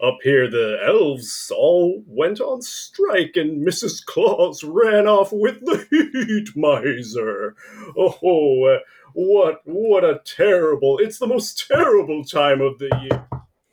[0.00, 4.04] Up here, the elves all went on strike, and Mrs.
[4.04, 7.56] Claus ran off with the heat miser.
[7.96, 8.78] Oh,
[9.14, 10.98] what what a terrible!
[10.98, 13.26] It's the most terrible time of the year.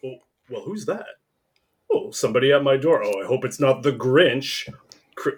[0.03, 0.15] Oh,
[0.49, 1.05] well, who's that?
[1.91, 3.03] Oh, somebody at my door.
[3.03, 4.67] Oh, I hope it's not the Grinch.
[5.15, 5.29] Cr-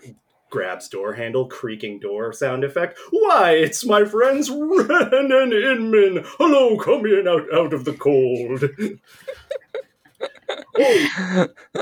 [0.49, 2.97] grabs door handle, creaking door sound effect.
[3.09, 6.25] Why, it's my friends Wren and Inmn.
[6.38, 8.63] Hello, come in out, out of the cold.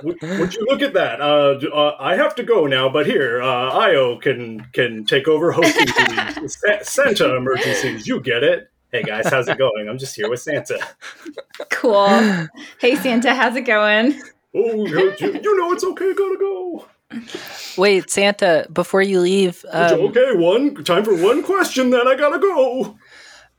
[0.03, 1.21] would, would you look at that?
[1.21, 5.51] Uh, uh, I have to go now, but here, uh, Io can can take over
[5.51, 8.07] hosting the Santa emergencies.
[8.07, 8.69] You get it.
[8.91, 9.89] Hey guys, how's it going?
[9.89, 10.79] I'm just here with Santa.
[11.69, 12.47] Cool.
[12.79, 14.21] Hey Santa, how's it going?
[14.53, 16.13] Oh, you, you know it's okay.
[16.13, 16.85] Gotta go.
[17.77, 21.89] Wait, Santa, before you leave, um, okay, one time for one question.
[21.89, 22.97] Then I gotta go.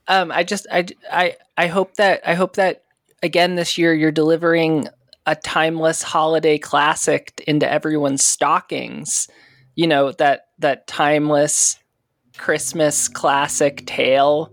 [0.08, 2.82] um, I just, I, I, I hope that, I hope that
[3.22, 4.88] again this year you're delivering
[5.26, 9.28] a timeless holiday classic into everyone's stockings.
[9.74, 11.78] You know that that timeless
[12.36, 14.52] Christmas classic tale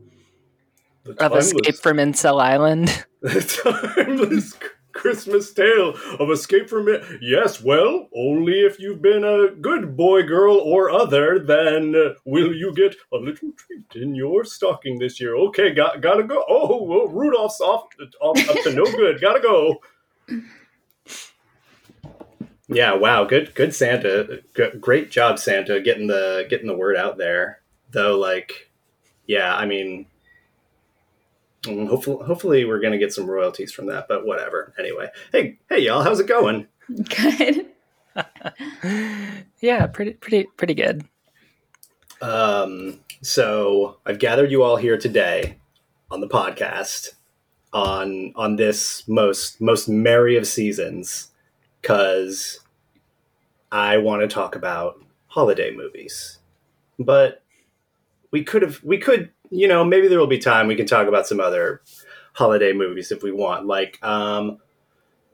[1.20, 3.06] of Escape from Incel Island.
[3.22, 4.54] the timeless
[4.94, 7.04] Christmas tale of escape from it.
[7.22, 12.54] Yes, well, only if you've been a good boy, girl, or other, then uh, will
[12.54, 15.36] you get a little treat in your stocking this year.
[15.36, 16.44] Okay, got gotta go.
[16.48, 17.86] Oh, well, Rudolph's off,
[18.22, 19.20] off up to no good.
[19.20, 19.82] Gotta go.
[22.74, 27.18] Yeah, wow, good, good Santa, G- great job, Santa, getting the getting the word out
[27.18, 27.62] there.
[27.92, 28.72] Though, like,
[29.28, 30.08] yeah, I mean,
[31.64, 34.08] mm, hopefully, hopefully, we're gonna get some royalties from that.
[34.08, 34.74] But whatever.
[34.80, 36.68] Anyway, hey, hey, y'all, how's it going?
[36.90, 37.68] Good.
[39.62, 41.04] yeah, pretty, pretty, pretty good.
[42.22, 45.58] Um, so I've gathered you all here today
[46.12, 47.12] on the podcast
[47.74, 51.32] on on this most most merry of seasons
[51.82, 52.60] because
[53.74, 56.40] I want to talk about holiday movies.
[57.00, 57.42] But
[58.32, 61.08] we could have we could you know maybe there will be time we can talk
[61.08, 61.82] about some other
[62.34, 64.58] holiday movies if we want like um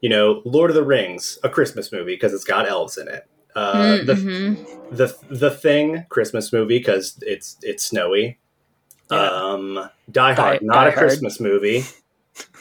[0.00, 3.26] you know Lord of the Rings a Christmas movie because it's got elves in it.
[3.54, 4.96] Uh, the Mhm.
[4.96, 8.38] the the thing Christmas movie because it's it's snowy.
[9.10, 9.18] Yeah.
[9.26, 10.94] Um, Die Hard, Die- not Die a Hard.
[10.98, 11.82] Christmas movie,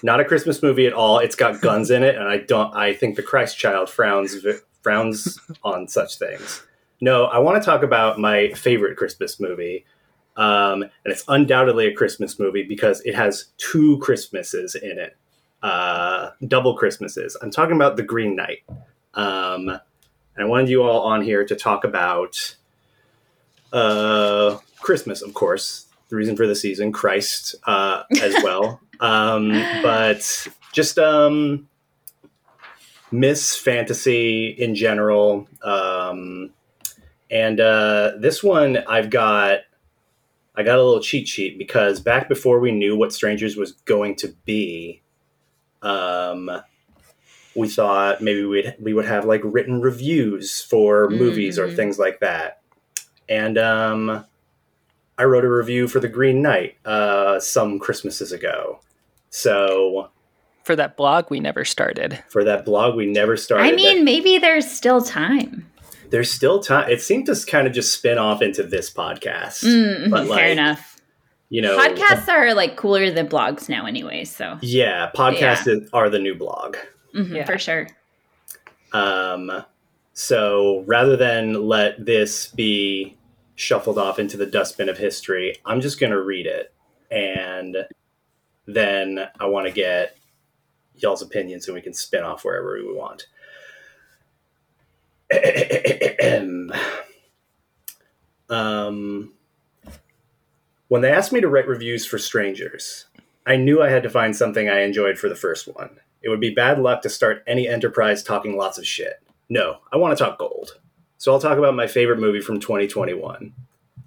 [0.01, 1.19] not a Christmas movie at all.
[1.19, 2.75] It's got guns in it, and I don't.
[2.75, 4.43] I think the Christ Child frowns
[4.89, 6.63] frowns on such things.
[6.99, 9.85] No, I want to talk about my favorite Christmas movie,
[10.35, 15.15] um, and it's undoubtedly a Christmas movie because it has two Christmases in it,
[15.61, 17.37] uh, double Christmases.
[17.39, 18.63] I'm talking about The Green Knight.
[19.13, 19.79] Um, and
[20.39, 22.55] I wanted you all on here to talk about
[23.71, 28.81] uh, Christmas, of course, the reason for the season, Christ uh, as well.
[28.99, 29.51] um,
[29.83, 31.69] but just um,
[33.11, 35.47] Miss Fantasy in general.
[35.63, 36.51] Um,
[37.31, 39.59] and uh, this one, I've got.
[40.55, 44.15] I got a little cheat sheet because back before we knew what Strangers was going
[44.17, 45.01] to be,
[45.81, 46.51] um,
[47.55, 51.75] we thought maybe we'd we would have like written reviews for movies or Mhm.
[51.77, 52.61] things like that.
[53.29, 54.25] And um,
[55.17, 58.81] I wrote a review for The Green Knight uh, some Christmases ago.
[59.29, 60.09] So
[60.69, 62.23] For that blog we never started.
[62.29, 63.63] for that blog, we never started.
[63.65, 65.65] I that- mean, maybe there's still time.
[66.11, 66.87] there's still time.
[66.91, 69.63] It seemed to kind of just spin off into this podcast.
[69.63, 70.97] Mm, But, like, fair enough.
[71.49, 74.25] You know, Podcasts are like cooler than blogs now, anyway.
[74.25, 76.77] So Yeah, podcasts is- are the new blog.
[77.15, 77.45] Mhm, Yeah.
[77.45, 77.87] for sure.
[78.93, 79.65] Um,
[80.13, 83.17] so rather than let this be
[83.55, 86.71] shuffled off into the dustbin of history, I'm just going to read it.
[87.09, 87.75] And
[88.67, 90.15] then I want to get
[91.01, 93.27] y'all's opinions and we can spin off wherever we want.
[98.49, 99.33] um,
[100.87, 103.05] when they asked me to write reviews for strangers,
[103.45, 105.99] I knew I had to find something I enjoyed for the first one.
[106.21, 109.21] It would be bad luck to start any enterprise talking lots of shit.
[109.49, 110.79] No, I want to talk gold.
[111.17, 113.53] So I'll talk about my favorite movie from 2021.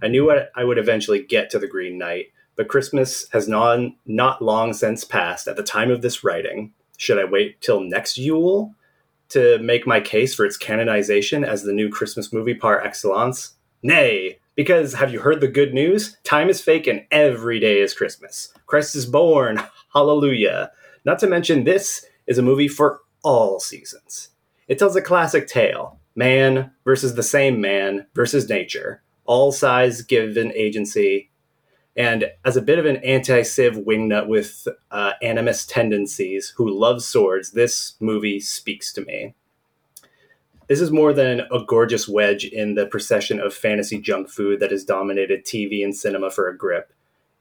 [0.02, 3.78] I knew I I would eventually get to The Green Knight, but Christmas has not,
[4.06, 6.72] not long since passed at the time of this writing.
[7.02, 8.76] Should I wait till next Yule
[9.30, 13.56] to make my case for its canonization as the new Christmas movie par excellence?
[13.82, 16.16] Nay, because have you heard the good news?
[16.22, 18.54] Time is fake and every day is Christmas.
[18.66, 19.60] Christ is born.
[19.92, 20.70] Hallelujah.
[21.04, 24.28] Not to mention, this is a movie for all seasons.
[24.68, 30.52] It tells a classic tale man versus the same man versus nature, all sides given
[30.54, 31.31] agency,
[31.96, 37.04] And as a bit of an anti Civ wingnut with uh, animus tendencies who loves
[37.04, 39.34] swords, this movie speaks to me.
[40.68, 44.70] This is more than a gorgeous wedge in the procession of fantasy junk food that
[44.70, 46.92] has dominated TV and cinema for a grip.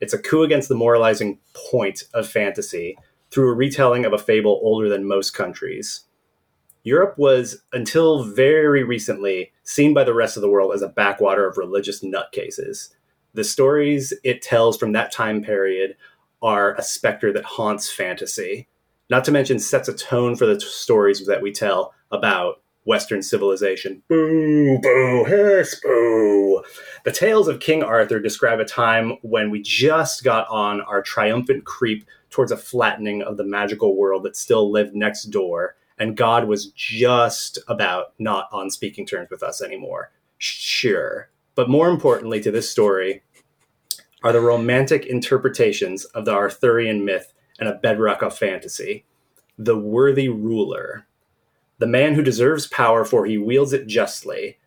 [0.02, 1.40] It's a coup against the moralizing
[1.72, 2.98] point of fantasy
[3.30, 6.02] through a retelling of a fable older than most countries.
[6.84, 11.48] Europe was, until very recently, seen by the rest of the world as a backwater
[11.48, 12.90] of religious nutcases.
[13.34, 15.96] The stories it tells from that time period
[16.42, 18.68] are a specter that haunts fantasy,
[19.10, 23.22] not to mention sets a tone for the t- stories that we tell about Western
[23.22, 24.02] civilization.
[24.08, 26.64] Boo, boo, hiss, boo.
[27.06, 31.66] The tales of King Arthur describe a time when we just got on our triumphant
[31.66, 36.48] creep towards a flattening of the magical world that still lived next door, and God
[36.48, 40.12] was just about not on speaking terms with us anymore.
[40.38, 41.30] Sure.
[41.56, 43.24] But more importantly to this story
[44.24, 49.06] are the romantic interpretations of the Arthurian myth and a bedrock of fantasy.
[49.58, 51.06] The worthy ruler
[51.82, 54.60] the man who deserves power for he wields it justly,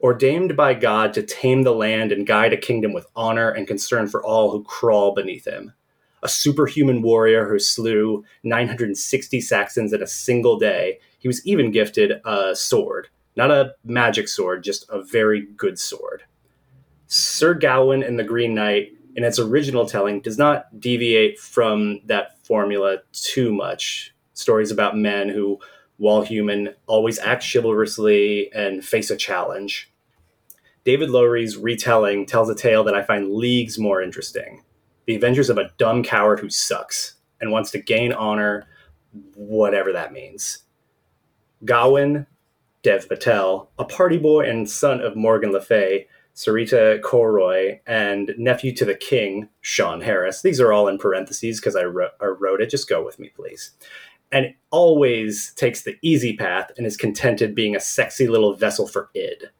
[0.00, 4.08] ordained by God to tame the land and guide a kingdom with honor and concern
[4.08, 5.74] for all who crawl beneath him.
[6.22, 10.98] A superhuman warrior who slew 960 Saxons in a single day.
[11.18, 16.22] He was even gifted a sword, not a magic sword, just a very good sword.
[17.12, 22.38] Sir Gawain and the Green Knight, in its original telling, does not deviate from that
[22.46, 24.14] formula too much.
[24.32, 25.60] Stories about men who
[25.98, 29.92] while human, always act chivalrously and face a challenge.
[30.84, 34.64] David Lowery's retelling tells a tale that I find leagues more interesting.
[35.06, 38.66] The adventures of a dumb coward who sucks and wants to gain honor,
[39.34, 40.64] whatever that means.
[41.64, 42.26] Gawain,
[42.82, 48.74] Dev Patel, a party boy and son of Morgan Le Fay, Sarita Choudhury, and nephew
[48.76, 50.42] to the king, Sean Harris.
[50.42, 52.70] These are all in parentheses because I, wrote, I wrote it.
[52.70, 53.72] Just go with me, please
[54.32, 59.10] and always takes the easy path and is contented being a sexy little vessel for
[59.14, 59.50] id.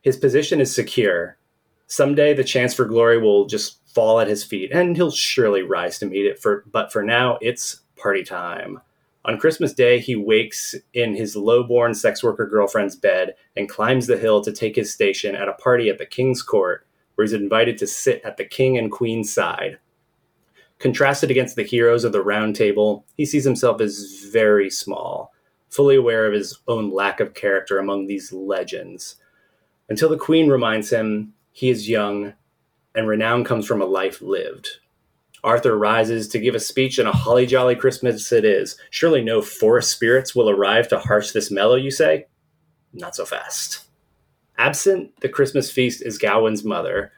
[0.00, 1.36] His position is secure.
[1.86, 5.98] Someday the chance for glory will just fall at his feet and he'll surely rise
[5.98, 8.80] to meet it for but for now it's party time.
[9.24, 14.16] On Christmas Day, he wakes in his low-born sex worker girlfriend's bed and climbs the
[14.16, 17.76] hill to take his station at a party at the king's court, where he's invited
[17.78, 19.78] to sit at the king and queen's side.
[20.78, 25.34] Contrasted against the heroes of the Round Table, he sees himself as very small,
[25.68, 29.16] fully aware of his own lack of character among these legends.
[29.90, 32.32] Until the Queen reminds him he is young
[32.94, 34.78] and renown comes from a life lived.
[35.42, 38.76] Arthur rises to give a speech, and a holly jolly Christmas it is.
[38.90, 42.26] Surely no forest spirits will arrive to harsh this mellow, you say?
[42.92, 43.86] Not so fast.
[44.58, 47.12] Absent the Christmas feast is Gawain's mother,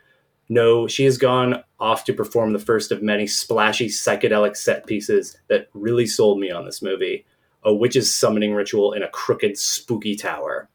[0.52, 5.38] no, she has gone off to perform the first of many splashy psychedelic set pieces
[5.48, 7.24] that really sold me on this movie
[7.64, 10.68] a witch's summoning ritual in a crooked, spooky tower.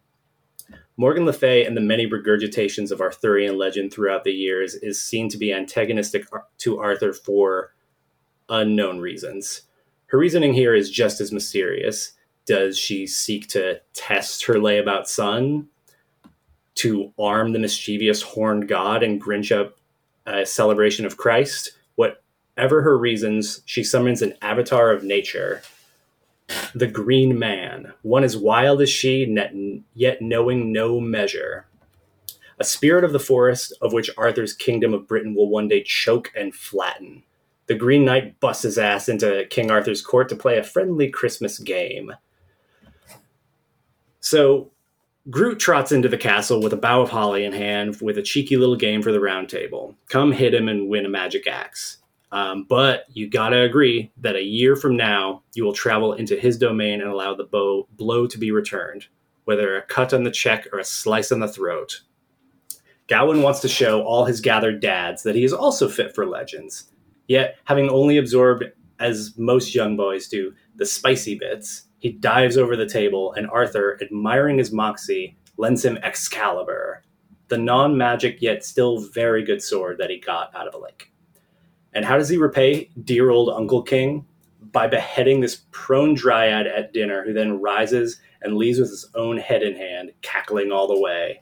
[0.98, 5.30] Morgan Le Fay and the many regurgitations of Arthurian legend throughout the years is seen
[5.30, 6.26] to be antagonistic
[6.58, 7.74] to Arthur for
[8.50, 9.62] unknown reasons.
[10.08, 12.14] Her reasoning here is just as mysterious.
[12.46, 15.70] Does she seek to test her layabout son?
[16.78, 19.78] to arm the mischievous horned god and Grinch up
[20.28, 21.72] a celebration of Christ.
[21.96, 25.64] Whatever her reasons, she summons an avatar of nature,
[26.74, 29.36] the Green Man, one as wild as she,
[29.94, 31.68] yet knowing no measure.
[32.60, 36.32] A spirit of the forest of which Arthur's kingdom of Britain will one day choke
[36.36, 37.24] and flatten.
[37.68, 41.60] The Green Knight busts his ass into King Arthur's court to play a friendly Christmas
[41.60, 42.14] game.
[44.22, 44.72] So
[45.30, 48.56] Groot trots into the castle with a bough of holly in hand with a cheeky
[48.56, 49.96] little game for the round table.
[50.10, 51.98] Come hit him and win a magic axe.
[52.32, 56.58] Um, but you gotta agree that a year from now, you will travel into his
[56.58, 59.08] domain and allow the bow blow to be returned,
[59.46, 62.02] whether a cut on the cheek or a slice on the throat.
[63.08, 66.92] Gawain wants to show all his gathered dads that he is also fit for legends.
[67.28, 68.66] Yet, having only absorbed,
[69.00, 73.98] as most young boys do, the spicy bits, he dives over the table, and Arthur,
[74.02, 77.04] admiring his moxie, lends him Excalibur,
[77.48, 81.12] the non magic yet still very good sword that he got out of a lake.
[81.98, 84.24] And how does he repay dear old Uncle King?
[84.72, 89.38] By beheading this prone dryad at dinner, who then rises and leaves with his own
[89.38, 91.42] head in hand, cackling all the way.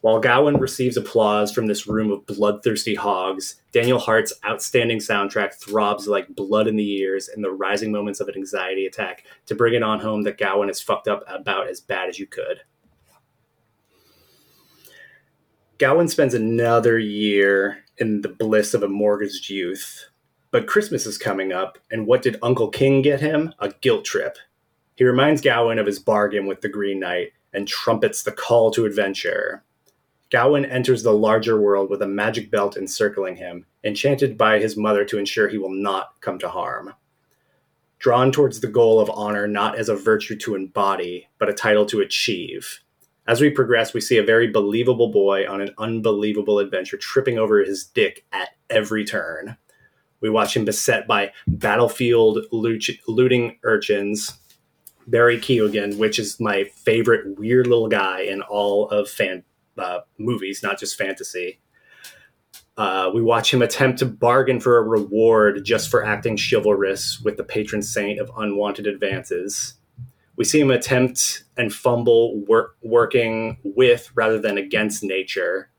[0.00, 6.08] While Gawain receives applause from this room of bloodthirsty hogs, Daniel Hart's outstanding soundtrack throbs
[6.08, 9.74] like blood in the ears in the rising moments of an anxiety attack to bring
[9.74, 12.62] it on home that Gawain is fucked up about as bad as you could.
[15.76, 20.10] Gawain spends another year in the bliss of a mortgaged youth.
[20.50, 23.54] But Christmas is coming up, and what did Uncle King get him?
[23.60, 24.36] A guilt trip.
[24.96, 28.86] He reminds Gawain of his bargain with the Green Knight and trumpets the call to
[28.86, 29.62] adventure.
[30.30, 35.04] Gawain enters the larger world with a magic belt encircling him, enchanted by his mother
[35.04, 36.94] to ensure he will not come to harm.
[38.00, 41.86] Drawn towards the goal of honor not as a virtue to embody, but a title
[41.86, 42.80] to achieve.
[43.26, 47.60] As we progress, we see a very believable boy on an unbelievable adventure, tripping over
[47.60, 49.56] his dick at every turn.
[50.20, 54.38] We watch him beset by battlefield looting urchins,
[55.06, 59.44] Barry Keoghan, which is my favorite weird little guy in all of fan
[59.78, 61.60] uh, movies, not just fantasy.
[62.76, 67.36] Uh, we watch him attempt to bargain for a reward just for acting chivalrous with
[67.36, 69.74] the patron saint of unwanted advances.
[70.36, 75.70] We see him attempt and fumble work, working with rather than against nature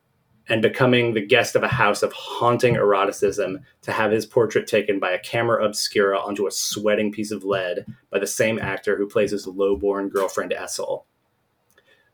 [0.49, 4.99] and becoming the guest of a house of haunting eroticism to have his portrait taken
[4.99, 9.07] by a camera obscura onto a sweating piece of lead by the same actor who
[9.07, 11.05] plays his low-born girlfriend Essel.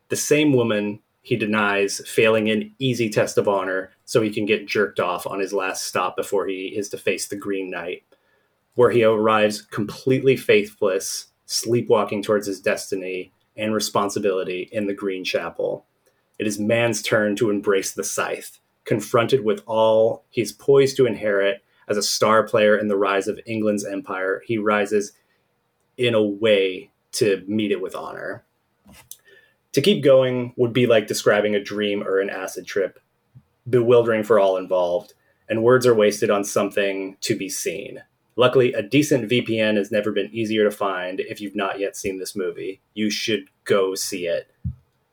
[0.10, 4.68] The same woman he denies failing an easy test of honor so he can get
[4.68, 8.04] jerked off on his last stop before he is to face the Green Knight,
[8.76, 15.86] where he arrives completely faithless, sleepwalking towards his destiny and responsibility in the Green Chapel
[16.40, 18.60] it is man's turn to embrace the scythe.
[18.86, 23.40] Confronted with all he's poised to inherit as a star player in the rise of
[23.46, 25.12] England's empire, he rises
[25.98, 28.46] in a way to meet it with honor.
[29.74, 33.00] To keep going would be like describing a dream or an acid trip,
[33.70, 35.14] bewildering for all involved,
[35.50, 38.02] and words are wasted on something to be seen.
[38.40, 42.20] Luckily, a decent VPN has never been easier to find if you've not yet seen
[42.20, 42.82] this movie.
[42.94, 44.50] You should go see it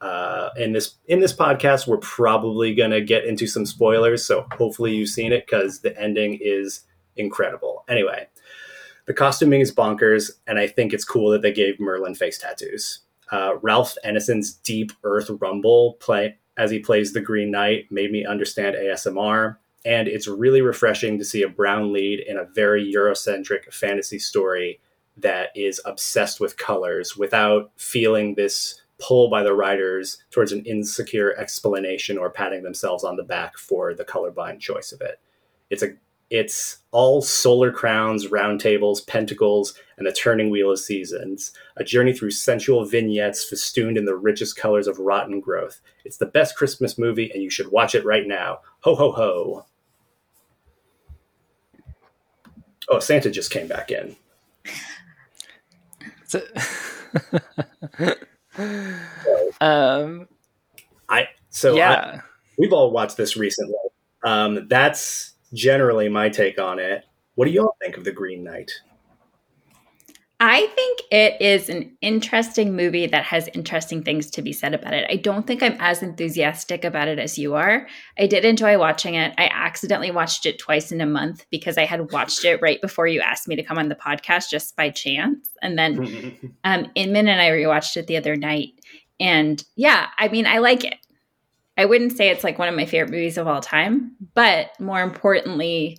[0.01, 4.95] uh, in this in this podcast, we're probably gonna get into some spoilers, so hopefully
[4.95, 6.83] you've seen it because the ending is
[7.17, 7.85] incredible.
[7.89, 8.29] Anyway,
[9.07, 13.01] the costuming is bonkers, and I think it's cool that they gave Merlin face tattoos.
[13.33, 18.25] Uh, Ralph Ineson's deep earth rumble play as he plays the Green Knight made me
[18.25, 23.73] understand ASMR, and it's really refreshing to see a brown lead in a very Eurocentric
[23.73, 24.81] fantasy story
[25.17, 31.39] that is obsessed with colors without feeling this pull by the writers towards an insecure
[31.39, 35.21] explanation or patting themselves on the back for the colorblind choice of it.
[35.71, 35.91] It's a
[36.29, 41.53] it's all solar crowns, round tables, pentacles, and the turning wheel of seasons.
[41.77, 45.81] A journey through sensual vignettes festooned in the richest colors of rotten growth.
[46.05, 48.59] It's the best Christmas movie, and you should watch it right now.
[48.81, 49.67] Ho ho ho!
[52.89, 54.17] Oh, Santa just came back in.
[56.27, 56.43] So-
[59.61, 60.29] um,
[61.09, 62.21] I so yeah, I,
[62.59, 63.75] we've all watched this recently.
[64.25, 67.05] Um, that's generally my take on it.
[67.37, 68.71] What do y'all think of the Green Knight?
[70.39, 74.93] I think it is an interesting movie that has interesting things to be said about
[74.93, 75.07] it.
[75.11, 77.87] I don't think I'm as enthusiastic about it as you are.
[78.19, 79.33] I did enjoy watching it.
[79.39, 83.07] I accidentally watched it twice in a month because I had watched it right before
[83.07, 85.49] you asked me to come on the podcast just by chance.
[85.63, 86.01] And then
[86.65, 88.73] um, Inmn and I rewatched it the other night.
[89.19, 90.97] And yeah, I mean, I like it.
[91.79, 95.01] I wouldn't say it's like one of my favorite movies of all time, but more
[95.01, 95.99] importantly,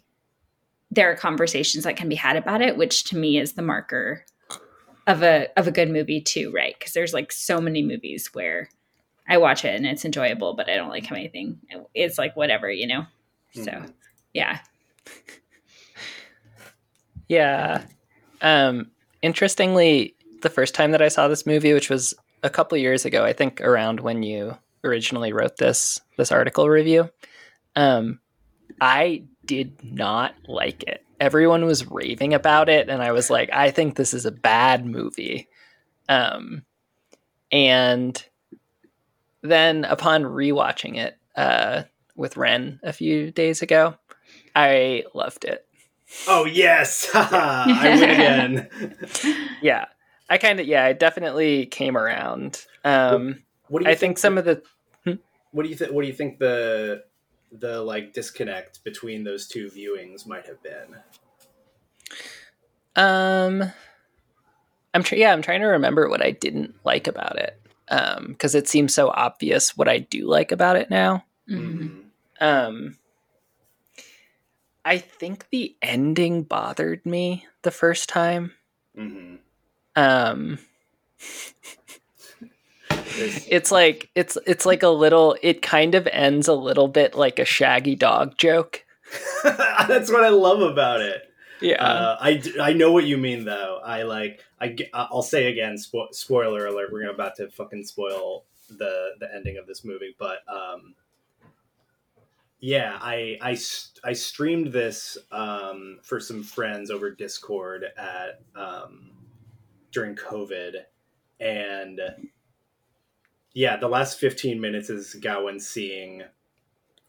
[0.98, 4.26] there are conversations that can be had about it, which to me is the marker
[5.06, 6.76] of a of a good movie too, right?
[6.78, 8.68] Because there's like so many movies where
[9.30, 11.60] I watch it and it's enjoyable, but I don't like how anything.
[11.94, 13.02] It's like whatever, you know.
[13.56, 13.64] Mm-hmm.
[13.64, 13.86] So,
[14.34, 14.60] yeah.
[17.30, 17.84] Yeah.
[18.42, 18.90] Um
[19.22, 23.26] interestingly, the first time that I saw this movie, which was a couple years ago,
[23.26, 27.10] I think around when you originally wrote this this article review,
[27.76, 28.22] um,
[28.80, 31.04] I did not like it.
[31.20, 34.86] Everyone was raving about it, and I was like, I think this is a bad
[34.86, 35.48] movie.
[36.08, 36.64] Um,
[37.52, 38.24] and
[39.42, 41.84] then upon rewatching it uh,
[42.16, 43.96] with Wren a few days ago,
[44.56, 45.66] I loved it.
[46.28, 48.70] Oh yes, I win again.
[49.62, 49.86] yeah,
[50.30, 52.66] I kind of yeah, I definitely came around.
[52.84, 54.62] Um, what do you I think, think some of the
[55.04, 55.14] hmm?
[55.52, 55.92] what do you think?
[55.92, 57.04] What do you think the
[57.52, 60.96] the like disconnect between those two viewings might have been?
[62.96, 63.72] Um,
[64.94, 67.62] I'm tr- yeah, I'm trying to remember what I didn't like about it.
[67.90, 71.24] Um, because it seems so obvious what I do like about it now.
[71.50, 72.00] Mm-hmm.
[72.42, 72.98] Um,
[74.84, 78.54] I think the ending bothered me the first time.
[78.98, 79.36] Mm-hmm.
[79.96, 80.60] Um,
[83.48, 87.40] it's like it's it's like a little it kind of ends a little bit like
[87.40, 88.84] a shaggy dog joke
[89.44, 91.24] That's what I love about it.
[91.62, 91.84] Yeah.
[91.84, 92.18] Uh,
[92.62, 93.80] I know what you mean though.
[93.84, 95.76] I like I I'll say again.
[95.76, 96.92] Spo- spoiler alert.
[96.92, 100.94] We're about to fucking spoil the the ending of this movie, but um,
[102.60, 103.58] yeah, I I
[104.04, 109.12] I streamed this um for some friends over Discord at um
[109.92, 110.76] during COVID,
[111.40, 112.00] and
[113.58, 116.22] yeah, the last fifteen minutes is Gawain seeing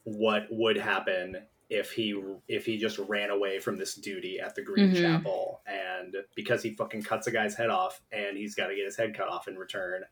[0.05, 1.37] what would happen
[1.69, 5.00] if he if he just ran away from this duty at the Green Mhm.
[5.02, 8.87] Chapel, and because he fucking cuts a guy's head off, and he's got to get
[8.87, 10.05] his head cut off in return.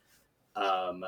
[0.54, 1.02] Um,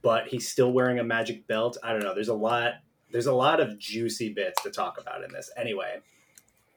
[0.00, 1.76] but he's still wearing a magic belt.
[1.82, 2.14] I don't know.
[2.14, 2.76] There's a lot.
[3.10, 5.50] There's a lot of juicy bits to talk about in this.
[5.54, 6.00] Anyway,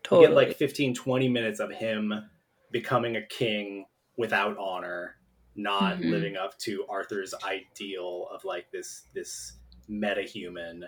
[0.04, 0.24] totally.
[0.24, 2.30] you get like 15, 20 minutes of him
[2.72, 3.86] becoming a king
[4.18, 5.16] without honor,
[5.56, 6.10] not Mhm.
[6.12, 9.54] living up to Arthur's ideal of like this this
[9.90, 10.84] metahuman.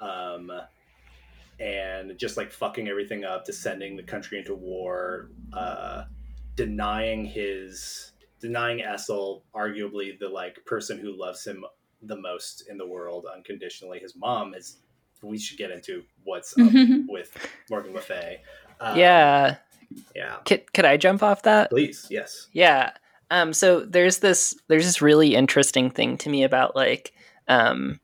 [0.00, 0.50] Um,
[1.60, 6.04] and just like fucking everything up, descending the country into war, uh,
[6.56, 11.64] denying his denying Essel, arguably the like person who loves him
[12.02, 13.98] the most in the world unconditionally.
[13.98, 14.78] His mom is.
[15.22, 16.68] We should get into what's up
[17.08, 17.34] with
[17.70, 18.42] Morgan Le Fay.
[18.78, 19.56] Um, yeah.
[20.14, 20.36] yeah.
[20.44, 21.70] Could, could I jump off that?
[21.70, 22.48] Please, yes.
[22.52, 22.90] Yeah.
[23.34, 27.12] Um, so there's this there's this really interesting thing to me about like
[27.48, 27.98] um,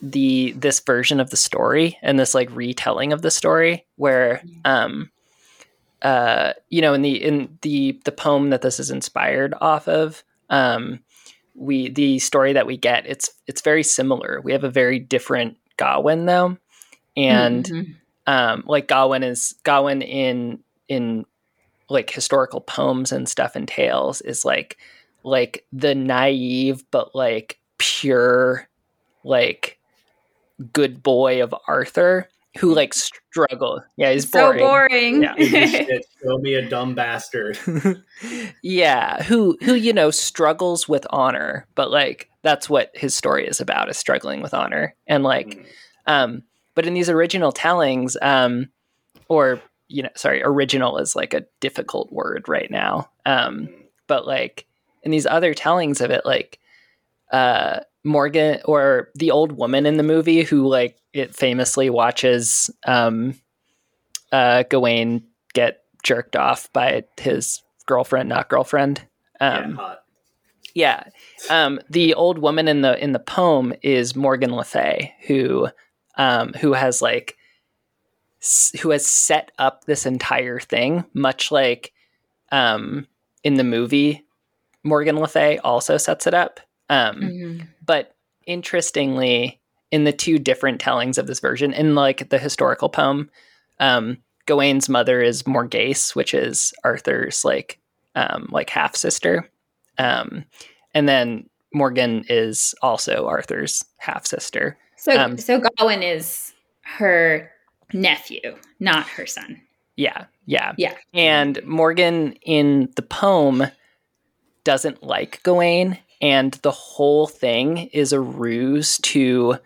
[0.00, 5.10] the this version of the story and this like retelling of the story where um,
[6.02, 10.22] uh, you know in the in the the poem that this is inspired off of
[10.48, 11.00] um,
[11.56, 14.40] we the story that we get it's it's very similar.
[14.40, 16.56] We have a very different Gawain though,
[17.16, 17.94] and Mhm.
[18.28, 21.26] um, like Gawain is Gawain in in
[21.88, 24.76] like historical poems and stuff and tales is like
[25.22, 28.68] like the naive but like pure
[29.24, 29.78] like
[30.72, 33.82] good boy of Arthur who like struggle.
[33.98, 35.20] Yeah, he's so boring.
[35.20, 35.22] boring.
[35.24, 35.34] Yeah.
[35.66, 37.58] Shit, Show me a dumb bastard.
[38.62, 43.60] yeah, who who you know struggles with honor, but like that's what his story is
[43.60, 45.66] about is struggling with honor and like Mm.
[46.06, 46.42] um,
[46.74, 48.68] but in these original tellings, um,
[49.28, 53.08] or you know, sorry, original is like a difficult word right now.
[53.24, 53.68] Um,
[54.06, 54.66] but like
[55.02, 56.58] in these other tellings of it, like
[57.32, 63.34] uh, Morgan or the old woman in the movie who like it famously watches um,
[64.32, 69.02] uh, Gawain get jerked off by his girlfriend, not girlfriend.
[69.40, 69.98] yeah, Um, hot.
[70.74, 71.04] yeah.
[71.50, 75.68] Um, the old woman in the in the poem is Morgan Le Fay, who
[76.16, 77.36] um, who has like
[78.80, 81.92] who has set up this entire thing, much like
[82.52, 83.06] um,
[83.42, 84.24] in the movie.
[84.84, 86.60] Morgan Le Fay also sets it up.
[86.88, 87.68] Um, Mhm.
[87.84, 88.14] but
[88.46, 93.30] interestingly, in the two different tellings of this version, in like the historical poem,
[93.80, 97.80] um, Gawain's mother is Morgause, which is Arthur's like
[98.14, 99.50] um, like half sister,
[99.98, 100.44] um,
[100.94, 104.78] and then Morgan is also Arthur's half sister.
[104.96, 107.50] So, Um, so Gawain is her
[107.92, 109.60] nephew, not her son.
[109.96, 110.94] Yeah, yeah, Yeah.
[111.14, 113.64] And Morgan in the poem
[114.64, 119.58] doesn't like Gawain, and the whole thing is a ruse to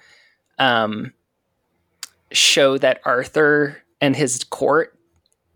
[0.58, 1.12] um,
[2.32, 4.96] show that Arthur and his court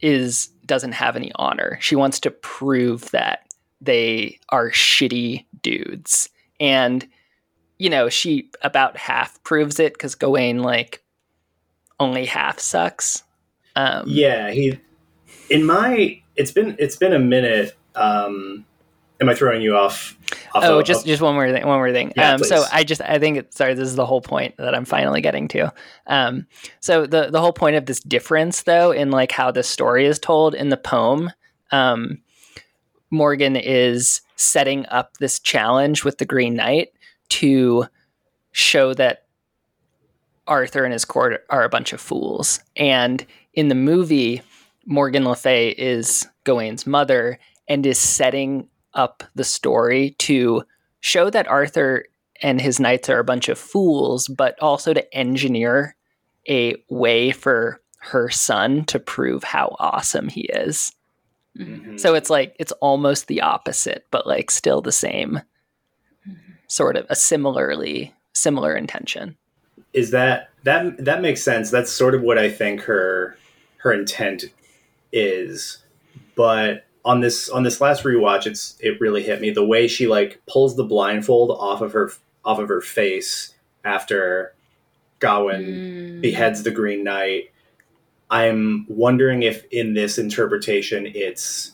[0.01, 1.79] is doesn't have any honor.
[1.81, 3.47] She wants to prove that
[3.81, 7.07] they are shitty dudes, and
[7.79, 11.04] you know she about half proves it because Gawain like
[12.01, 13.23] only half sucks.
[13.77, 14.79] Um, Yeah, he.
[15.51, 17.77] In my, it's been it's been a minute.
[17.95, 18.65] Um,
[19.21, 20.17] am I throwing you off?
[20.55, 21.67] off Oh, of- just just one more thing.
[21.67, 22.13] One more thing.
[22.17, 22.65] Yeah, um, so.
[22.73, 23.75] I just I think it's sorry.
[23.75, 25.73] This is the whole point that I'm finally getting to.
[26.07, 26.47] Um,
[26.81, 30.19] so the the whole point of this difference, though, in like how the story is
[30.19, 31.31] told in the poem,
[31.71, 32.19] um,
[33.11, 36.89] Morgan is setting up this challenge with the Green Knight
[37.31, 37.87] to
[38.53, 39.24] show that
[40.47, 42.61] Arthur and his court are a bunch of fools.
[42.77, 44.43] And in the movie,
[44.87, 50.63] Morgan Le Fay is Gawain's mother and is setting up the story to
[51.01, 52.05] show that Arthur
[52.43, 55.97] and his knights are a bunch of fools, but also to engineer
[56.49, 60.93] a way for her son to prove how awesome he is.
[61.57, 61.99] Mhm.
[61.99, 65.41] So it's like it's almost the opposite, but like still the same
[66.67, 69.37] sort of a similarly similar intention.
[69.95, 71.71] Is that that that makes sense.
[71.71, 73.39] That's sort of what I think her
[73.79, 74.45] her intent
[75.13, 75.79] is.
[76.35, 80.07] But on this on this last rewatch, it's it really hit me the way she
[80.07, 82.11] like pulls the blindfold off of her
[82.45, 83.55] off of her face
[83.85, 84.55] after
[85.21, 86.21] Gawain Mm.
[86.21, 87.51] beheads the Green Knight.
[88.31, 91.73] I'm wondering if in this interpretation it's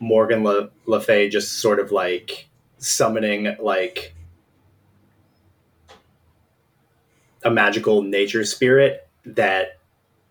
[0.00, 2.48] Morgan Le, Le Fay just sort of like
[2.78, 4.14] summoning like
[7.44, 9.78] a magical nature spirit that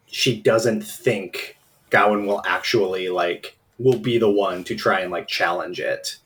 [0.07, 1.57] she doesn't think
[1.89, 6.17] Gawain will actually like will be the one to try and like challenge it.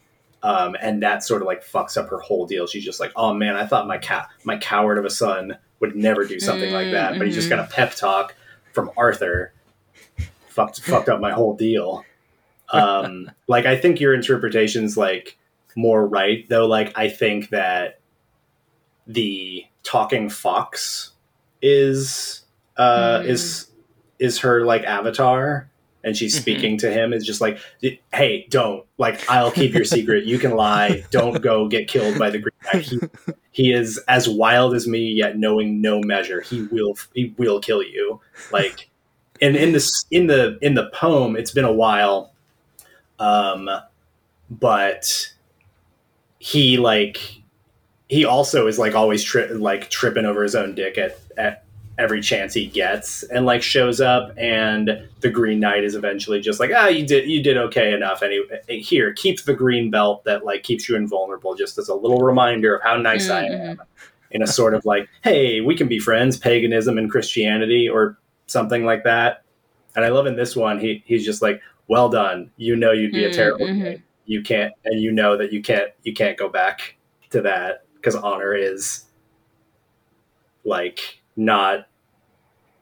[0.43, 2.67] Um, and that sort of like fucks up her whole deal.
[2.67, 5.95] She's just like, oh man, I thought my cat, my coward of a son would
[5.95, 8.35] never do something like that, but he just got a pep talk
[8.71, 9.53] from Arthur.
[10.49, 12.03] Fucked, fucked up my whole deal.
[12.71, 15.37] Um, like I think your interpretation's like
[15.75, 16.65] more right, though.
[16.65, 17.99] Like I think that
[19.05, 21.11] the talking fox
[21.61, 22.41] is
[22.77, 23.25] uh, Mm.
[23.27, 23.67] is
[24.19, 25.69] is her like avatar
[26.03, 26.41] and she's Mhm.
[26.41, 27.57] speaking to him is just like
[28.13, 28.85] hey don't.
[28.97, 30.25] Like i'll keep your secret.
[30.25, 31.03] You can lie.
[31.11, 32.99] Don't go get killed by the green knight he,
[33.51, 36.41] he is as wild as me yet knowing no measure.
[36.41, 38.19] He will he will kill you.
[38.51, 38.89] Like
[39.41, 42.33] and in this in the in the poem it's been a while
[43.19, 43.69] um
[44.49, 45.31] but
[46.39, 47.36] he like
[48.09, 51.63] he also is like always tri- like tripping over his own dick at, at
[51.97, 56.59] every chance he gets and like shows up and the green knight is eventually just
[56.59, 58.59] like ah you did you did okay enough anyway.
[58.67, 62.75] Here keep the green belt that like keeps you invulnerable just as a little reminder
[62.75, 63.69] of how nice i Mhm.
[63.71, 63.81] am
[64.31, 68.85] in a sort of like hey we can be friends paganism and christianity or something
[68.85, 69.41] like that.
[69.95, 72.51] And i love in this one he he's just like well done.
[72.57, 74.01] You know you'd be a Mm, terrible mhm.
[74.27, 76.95] you can't and you know that you can't you can't go back
[77.31, 79.05] to that because honor is
[80.63, 81.87] like not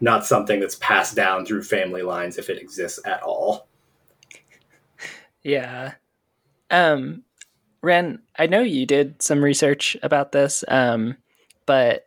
[0.01, 3.67] not something that's passed down through family lines if it exists at all.
[5.43, 5.93] Yeah.
[6.69, 7.23] Um,
[7.81, 11.15] Wren, I know you did some research about this, um,
[11.65, 12.05] but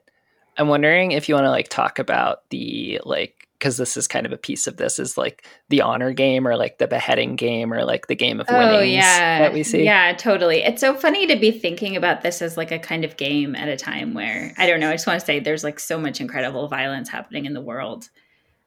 [0.59, 4.25] I'm wondering if you want to like talk about the like because this is kind
[4.25, 7.73] of a piece of this is like the honor game or like the beheading game
[7.73, 9.85] or like the game of winnings Oh yeah, that we see.
[9.85, 10.62] Yeah, totally.
[10.62, 13.68] It's so funny to be thinking about this as like a kind of game at
[13.68, 14.90] a time where I don't know.
[14.90, 18.09] I just want to say there's like so much incredible violence happening in the world.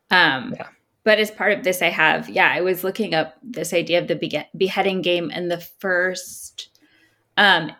[0.09, 0.67] Um, Yeah.
[1.03, 4.07] But as part of this, I have yeah, I was looking up this idea of
[4.07, 6.69] the bege- beheading game, and the first
[7.37, 7.71] um,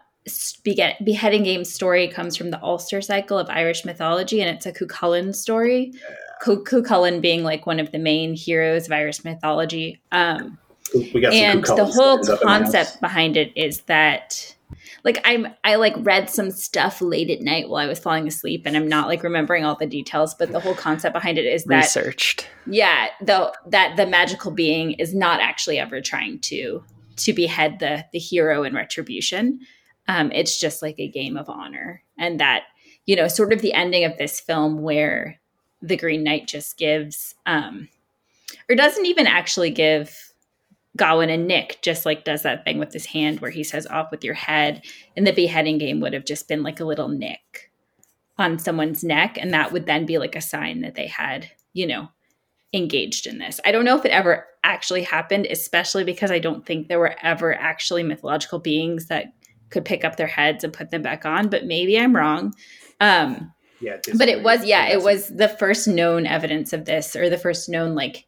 [0.63, 5.35] beheading game story comes from the Ulster cycle of Irish mythology, and it's a Cuchulainn
[5.35, 5.93] story.
[6.41, 10.01] Cu- Cuchulainn being like one of the main heroes of Irish mythology.
[10.11, 10.57] Um,
[10.93, 12.61] We got and the whole stands up in the house.
[12.71, 14.55] concept behind it is that
[15.03, 18.63] like i'm i like read some stuff late at night while i was falling asleep
[18.65, 21.63] and i'm not like remembering all the details but the whole concept behind it is
[21.65, 22.47] that Researched.
[22.67, 26.83] yeah though that the magical being is not actually ever trying to
[27.17, 29.59] to behead the the hero in retribution
[30.07, 32.63] um it's just like a game of honor and that
[33.05, 35.39] you know sort of the ending of this film where
[35.81, 37.87] the green knight just gives um
[38.69, 40.33] or doesn't even actually give
[40.97, 44.11] Gawain and Nick just like does that thing with his hand where he says off
[44.11, 44.83] with your head
[45.15, 47.71] and the beheading game would have just been like a little nick
[48.37, 51.87] on someone's neck and that would then be like a sign that they had you
[51.87, 52.09] know
[52.73, 53.59] engaged in this.
[53.65, 57.15] I don't know if it ever actually happened especially because i don't think there were
[57.23, 59.33] ever actually mythological beings that
[59.71, 62.53] could pick up their heads and put them back on but maybe i'm wrong.
[62.99, 67.29] Um Yeah, but it was yeah it was the first known evidence of this or
[67.29, 68.25] the first known like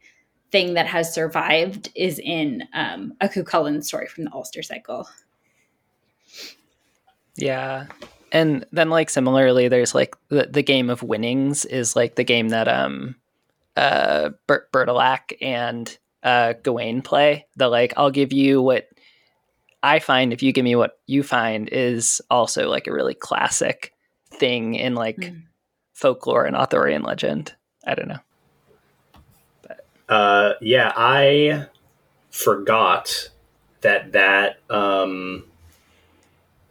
[0.54, 5.10] thing that has survived is in um, a Cuchulainn story from the Ulster cycle.
[7.36, 7.88] Yeah.
[8.32, 12.50] And then like similarly there's like the, the game of winnings is like the game
[12.50, 13.16] that um
[13.76, 17.48] uh Bert Bertilac and uh Gawain play.
[17.56, 18.88] The like I'll give you what
[19.82, 23.93] I find if you give me what you find is also like a really classic
[24.34, 25.44] thing in like Mm.
[25.94, 27.54] folklore and Arthurian legend.
[27.86, 28.20] I don't know.
[30.10, 31.68] Uh, yeah, I
[32.30, 33.30] forgot
[33.82, 35.46] that that um,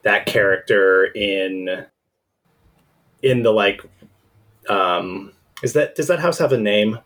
[0.02, 1.86] that character in
[3.22, 3.82] in the like
[4.68, 6.98] um, is that does that house have a name?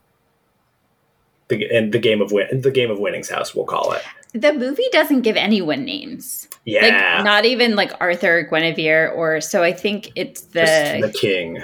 [1.49, 4.03] The and the game of win the game of winnings house we'll call it.
[4.39, 6.47] The movie doesn't give anyone names.
[6.65, 6.83] Yeah,
[7.17, 11.63] Like not even like Arthur, Guinevere, or so I think it's just the the king.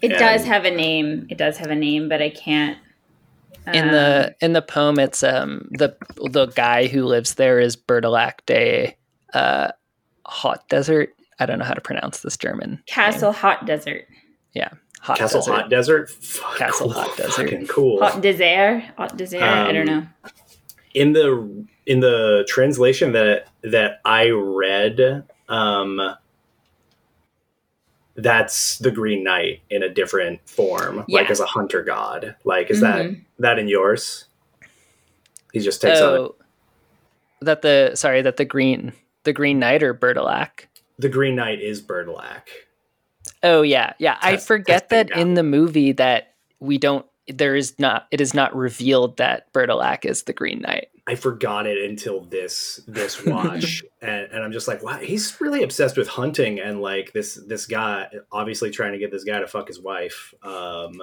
[0.00, 1.26] it does have a name.
[1.30, 2.76] It does have a name, but I can't
[3.72, 5.94] In um, the in the poem it's um the
[6.30, 8.96] the guy who lives there is Bertilac de
[9.34, 9.70] uh
[10.26, 11.10] Hot Desert.
[11.38, 12.70] I don't know how to pronounce this German.
[12.70, 12.80] name.
[12.86, 14.06] Castle Hot Desert.
[14.54, 14.70] Yeah.
[15.00, 15.52] Hot Castle Desert.
[15.54, 16.10] Hot Desert.
[16.10, 17.50] Fuck, Castle cool, Hot Desert.
[17.50, 18.00] Fucking cool.
[18.00, 18.82] Hot Desert.
[18.96, 19.42] Hot Desert.
[19.42, 20.06] I don't Um, know.
[20.94, 26.00] in the in the translation that that I read, um,
[28.14, 31.20] that's the Green Knight in a different form, Yeah.
[31.20, 32.36] like as a hunter god.
[32.44, 33.24] Like, is that Mhm.
[33.38, 34.26] that in yours?
[35.52, 36.34] He just takes on oh,
[37.40, 38.92] that the sorry that the green
[39.24, 40.66] the Green Knight or Bertilac.
[40.98, 42.48] the Green Knight is Bertilac.
[43.42, 44.18] Oh yeah, yeah.
[44.20, 47.06] I forget that in the movie that we don't.
[47.28, 48.06] There is not.
[48.10, 50.88] It is not revealed that Bertilac is the Green Knight.
[51.12, 55.62] I forgot it until this this watch, and, and I'm just like, wow, he's really
[55.62, 59.46] obsessed with hunting, and like this this guy, obviously trying to get this guy to
[59.46, 60.34] fuck his wife.
[60.42, 61.00] Um,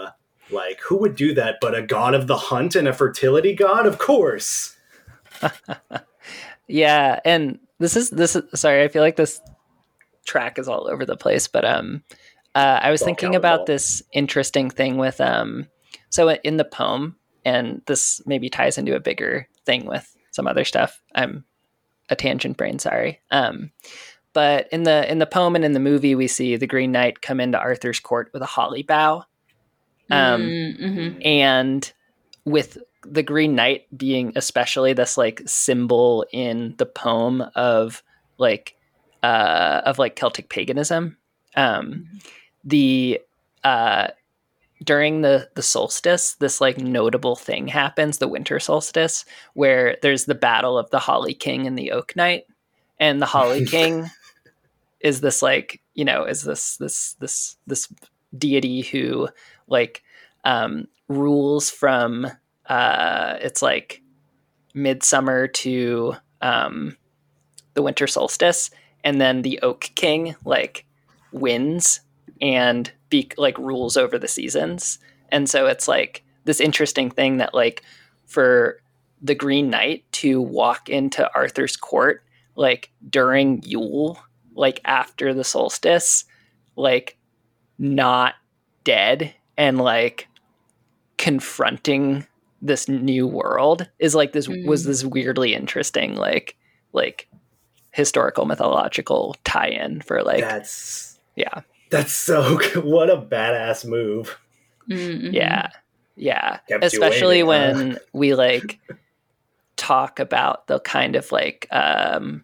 [0.52, 1.58] like who would do that?
[1.62, 4.76] But a god of the hunt and a fertility god, of course.
[6.70, 8.84] Yeah, and this is this is sorry.
[8.84, 9.42] I feel like this
[10.26, 12.04] track is all over the place, but um,
[12.54, 15.68] uh, I was all thinking about this interesting thing with um,
[16.10, 20.66] so in the poem, and this maybe ties into a bigger thing with some other
[20.66, 21.02] stuff.
[21.14, 21.46] I'm
[22.10, 23.22] a tangent brain, sorry.
[23.30, 23.72] Um,
[24.34, 27.22] but in the in the poem and in the movie, we see the Green Knight
[27.22, 29.26] come into Arthur's court with a holly bough.
[30.12, 31.22] Um, Mhm.
[31.24, 31.94] and
[32.46, 38.04] with the green knight being especially this like symbol in the poem of
[38.38, 38.76] like
[39.24, 41.16] uh of like celtic paganism
[41.56, 42.06] um
[42.66, 43.22] the
[43.64, 44.08] uh
[44.84, 50.36] during the the solstice this like notable thing happens the winter solstice where there's the
[50.36, 52.46] battle of the holly king and the oak knight
[53.00, 54.10] and the holly king
[55.02, 57.88] is this like you know is this this this this
[58.38, 59.28] deity who
[59.68, 60.04] like
[60.46, 62.28] um rules from
[62.68, 64.02] uh it's like
[64.74, 66.96] midsummer to um
[67.74, 68.70] the winter solstice
[69.04, 70.86] and then the oak king like
[71.32, 72.02] wins
[72.42, 75.00] and be like rules over the seasons
[75.32, 77.84] and so it's like this interesting thing that like
[78.26, 78.82] for
[79.22, 82.24] the green knight to walk into arthur's court
[82.56, 84.20] like during yule
[84.56, 86.26] like after the solstice
[86.76, 87.18] like
[87.78, 88.36] not
[88.84, 90.28] dead and like
[91.18, 92.26] confronting
[92.62, 94.88] this new world is like this was Mm.
[94.88, 96.56] this weirdly interesting like
[96.94, 97.28] like
[97.92, 102.84] historical mythological tie-in for like that's yeah that's so good.
[102.84, 104.38] what a badass move.
[104.90, 105.34] Mhm.
[105.34, 105.70] yeah
[106.16, 107.80] yeah Kept you especially waiting, huh?
[107.80, 108.80] when we like
[109.78, 112.44] talk about the kind of like um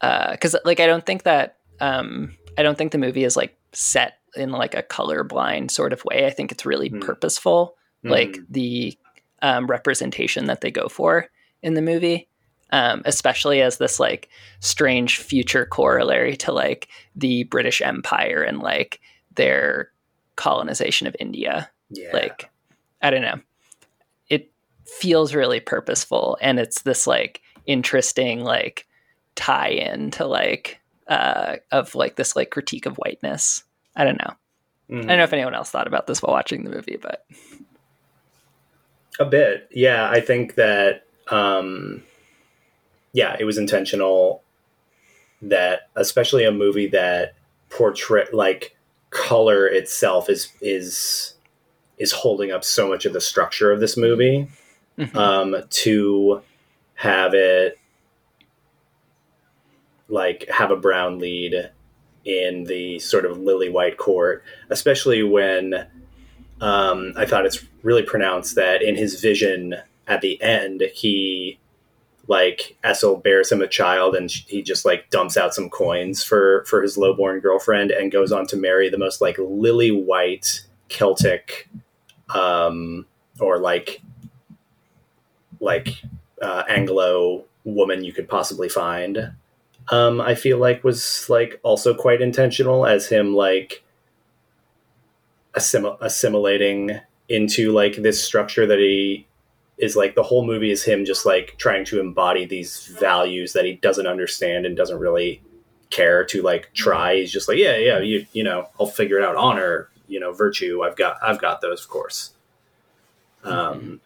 [0.00, 3.56] uh because like i don't think that um i don't think the movie is like
[3.72, 6.98] set in like a colorblind sort of way i think it's really Hmm.
[7.00, 8.46] purposeful like Mhm.
[8.50, 8.98] the
[9.40, 11.28] um, representation that they go for
[11.62, 12.28] in the movie
[12.72, 14.28] um, especially as this like
[14.60, 19.00] strange future corollary to like the british empire and like
[19.34, 19.90] their
[20.36, 22.10] colonization of india yeah.
[22.12, 22.50] like
[23.02, 23.38] i don't know
[24.28, 24.50] it
[24.86, 28.86] feels really purposeful and it's this like interesting like
[29.34, 33.62] tie-in to like uh of like this like critique of whiteness
[33.96, 34.34] i don't know
[34.90, 35.04] Mhm.
[35.04, 37.24] i don't know if anyone else thought about this while watching the movie but
[39.20, 39.68] A bit.
[39.70, 42.02] Yeah, I think that um
[43.12, 44.42] yeah, it was intentional
[45.42, 47.34] that especially a movie that
[47.68, 48.76] portray like
[49.10, 51.34] color itself is is
[51.98, 54.48] is holding up so much of the structure of this movie
[54.98, 55.16] Mhm.
[55.16, 56.42] um to
[56.94, 57.78] have it
[60.08, 61.70] like have a brown lead
[62.24, 65.86] in the sort of lily white court especially when
[66.60, 69.74] um, I thought it's really pronounced that in his vision
[70.06, 71.58] at the end, he
[72.28, 76.64] like Essel bears him a child, and he just like dumps out some coins for
[76.66, 81.68] for his lowborn girlfriend, and goes on to marry the most like lily white Celtic,
[82.34, 83.06] um,
[83.40, 84.02] or like
[85.60, 86.02] like
[86.40, 89.32] uh, Anglo woman you could possibly find.
[89.90, 93.82] Um, I feel like was like also quite intentional as him like
[95.54, 99.26] assim- assimilating into like this structure that he
[99.82, 103.64] is like the whole movie is him just like trying to embody these values that
[103.64, 105.42] he doesn't understand and doesn't really
[105.90, 107.16] care to like try.
[107.16, 109.36] He's just like yeah yeah you you know i'll figure it out.
[109.36, 110.82] Honor you know virtue.
[110.82, 112.32] I've got i've got those of course.
[113.44, 114.00] Um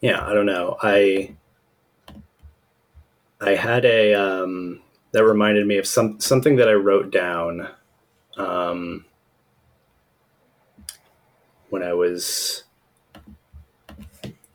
[0.00, 0.76] yeah i don't know.
[0.82, 1.34] I
[3.40, 4.80] i had a um
[5.12, 7.68] that reminded me of some something that i wrote down
[8.38, 9.04] um
[11.70, 12.64] when I was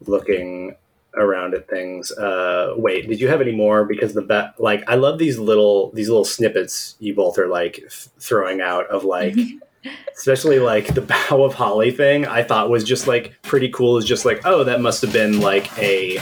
[0.07, 0.75] looking
[1.15, 2.11] around at things.
[2.11, 3.85] Uh, wait, did you have any more?
[3.85, 7.75] Because the bet, like, I love these little these little snippets you both are like
[7.75, 9.35] th- throwing out of like,
[10.15, 12.25] especially like the bow of holly thing.
[12.25, 13.97] I thought was just like pretty cool.
[13.97, 16.19] Is just like, oh, that must have been like a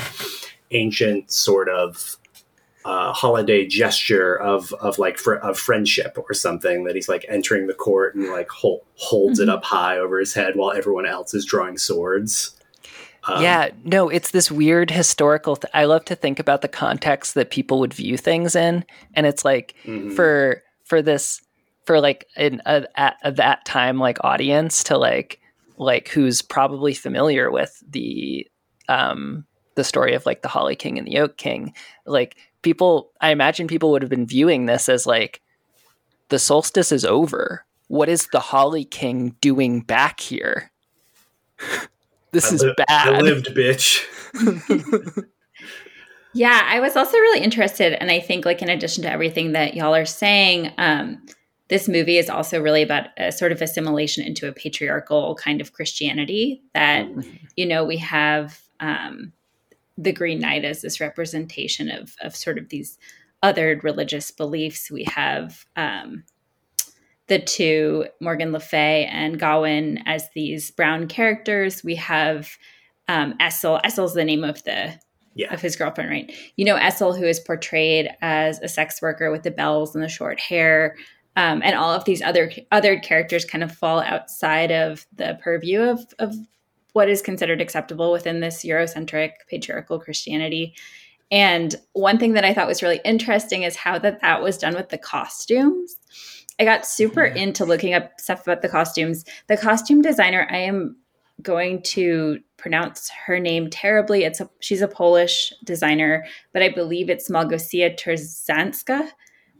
[0.72, 2.18] ancient sort of
[2.86, 7.68] uh, holiday gesture of of like fr- of friendship or something that he's like entering
[7.68, 9.50] the court and like hol- holds mm-hmm.
[9.50, 12.59] it up high over his head while everyone else is drawing swords.
[13.26, 15.56] Um, yeah, no, it's this weird historical.
[15.56, 19.26] Th- I love to think about the context that people would view things in, and
[19.26, 20.12] it's like mm-hmm.
[20.12, 21.42] for for this
[21.86, 25.40] for like in a, at that time like audience to like
[25.78, 28.48] like who's probably familiar with the
[28.88, 31.74] um the story of like the Holly King and the Oak King,
[32.06, 35.42] like people i imagine people would have been viewing this as like
[36.30, 40.72] the solstice is over what is the holly king doing back here
[42.32, 44.06] this I is li- bad i lived bitch
[46.34, 49.74] yeah i was also really interested and i think like in addition to everything that
[49.74, 51.26] y'all are saying um
[51.70, 55.74] this movie is also really about a sort of assimilation into a patriarchal kind of
[55.74, 57.30] christianity that mm-hmm.
[57.56, 59.34] you know we have um
[60.00, 62.98] the Green Knight as this representation of of sort of these
[63.44, 64.90] othered religious beliefs.
[64.90, 66.24] We have um,
[67.30, 71.84] the two Morgan Le Fay and Gawain as these brown characters.
[71.84, 72.50] We have
[73.08, 73.82] um, Essel.
[73.84, 75.00] Essel's the name of the
[75.36, 75.54] yeah.
[75.54, 76.32] of his girlfriend, right?
[76.58, 80.10] You know Essel, who is portrayed as a sex worker with the bells and the
[80.10, 80.96] short hair.
[81.36, 85.82] Um, and all of these other other characters kind of fall outside of the purview
[85.82, 86.36] of, of
[86.94, 90.76] what is considered acceptable within this Eurocentric patriarchal Christianity.
[91.32, 94.74] And one thing that I thought was really interesting is how that that was done
[94.74, 95.96] with the costumes.
[96.60, 99.24] I got super into looking up stuff about the costumes.
[99.48, 100.98] The costume designer, I am
[101.42, 104.26] going to pronounce her name terribly.
[104.26, 109.10] It's a, she's a Polish designer, but I believe it's Malgosia Turzanska.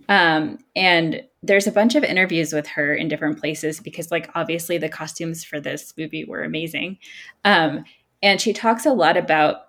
[0.10, 4.78] Um, and there's a bunch of interviews with her in different places because, like, obviously
[4.78, 6.98] the costumes for this movie were amazing.
[7.46, 7.86] Um,
[8.22, 9.69] and she talks a lot about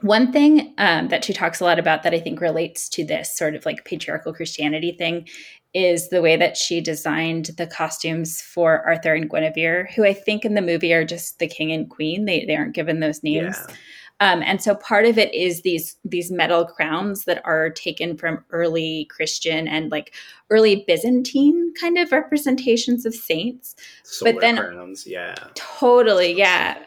[0.00, 3.36] one thing um, that she talks a lot about that I think relates to this
[3.36, 5.28] sort of like patriarchal Christianity thing
[5.72, 10.44] is the way that she designed the costumes for Arthur and Guinevere, who I think
[10.44, 12.24] in the movie are just the king and queen.
[12.24, 13.56] They, they aren't given those names.
[13.68, 13.74] Yeah.
[14.22, 18.44] Um, and so part of it is these these metal crowns that are taken from
[18.50, 20.14] early Christian and like
[20.50, 23.74] early Byzantine kind of representations of saints.
[24.02, 25.34] Solar but then crowns, yeah.
[25.54, 26.78] Totally, yeah.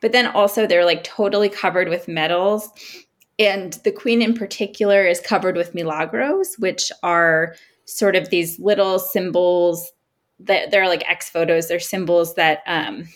[0.00, 2.68] But then also they're like totally covered with medals.
[3.38, 8.98] And the queen in particular is covered with milagros, which are sort of these little
[8.98, 9.92] symbols
[10.40, 11.68] that they're like ex votos.
[11.68, 13.08] They're symbols that um,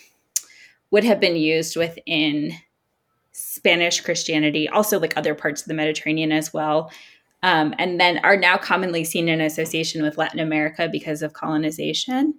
[0.90, 2.52] would have been used within
[3.32, 6.90] Spanish Christianity, also like other parts of the Mediterranean as well.
[7.42, 12.34] Um, and then are now commonly seen in association with Latin America because of colonization.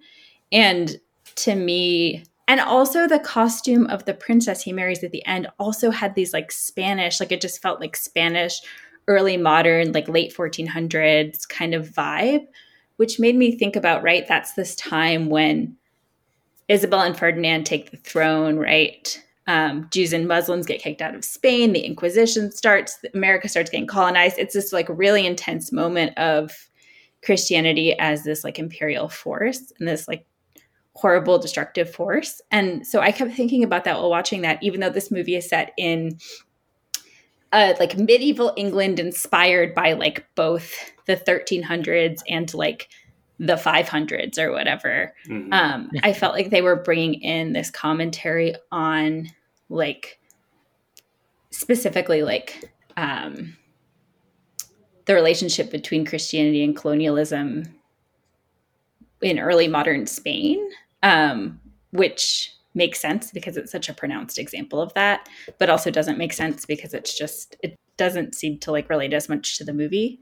[0.50, 0.96] And
[1.36, 5.90] to me, and also the costume of the princess he marries at the end also
[5.90, 8.60] had these like Spanish, like it just felt like Spanish,
[9.08, 12.46] early modern, like late 1400s kind of vibe,
[12.96, 14.26] which made me think about, right?
[14.28, 15.76] That's this time when
[16.68, 19.22] Isabel and Ferdinand take the throne, right?
[19.46, 21.72] um, Jews and Muslims get kicked out of Spain.
[21.72, 22.98] The Inquisition starts.
[23.12, 24.38] America starts getting colonized.
[24.38, 26.68] It's this like really intense moment of
[27.22, 30.26] Christianity as this like imperial force and this like
[30.94, 32.40] horrible destructive force.
[32.50, 35.48] And so I kept thinking about that while watching that, even though this movie is
[35.48, 36.18] set in
[37.52, 40.72] uh, like medieval England, inspired by like both
[41.06, 42.88] the 1300s and like
[43.38, 45.14] the 500s or whatever.
[45.28, 45.52] Mm-hmm.
[45.52, 49.28] Um, I felt like they were bringing in this commentary on
[49.68, 50.18] like
[51.50, 53.56] specifically like um,
[55.06, 57.64] the relationship between Christianity and colonialism
[59.20, 60.70] in early modern Spain,
[61.04, 61.60] um,
[61.92, 65.28] which makes sense because it's such a pronounced example of that,
[65.60, 69.28] but also doesn't make sense because it's just it doesn't seem to like relate as
[69.28, 70.18] much to the movie.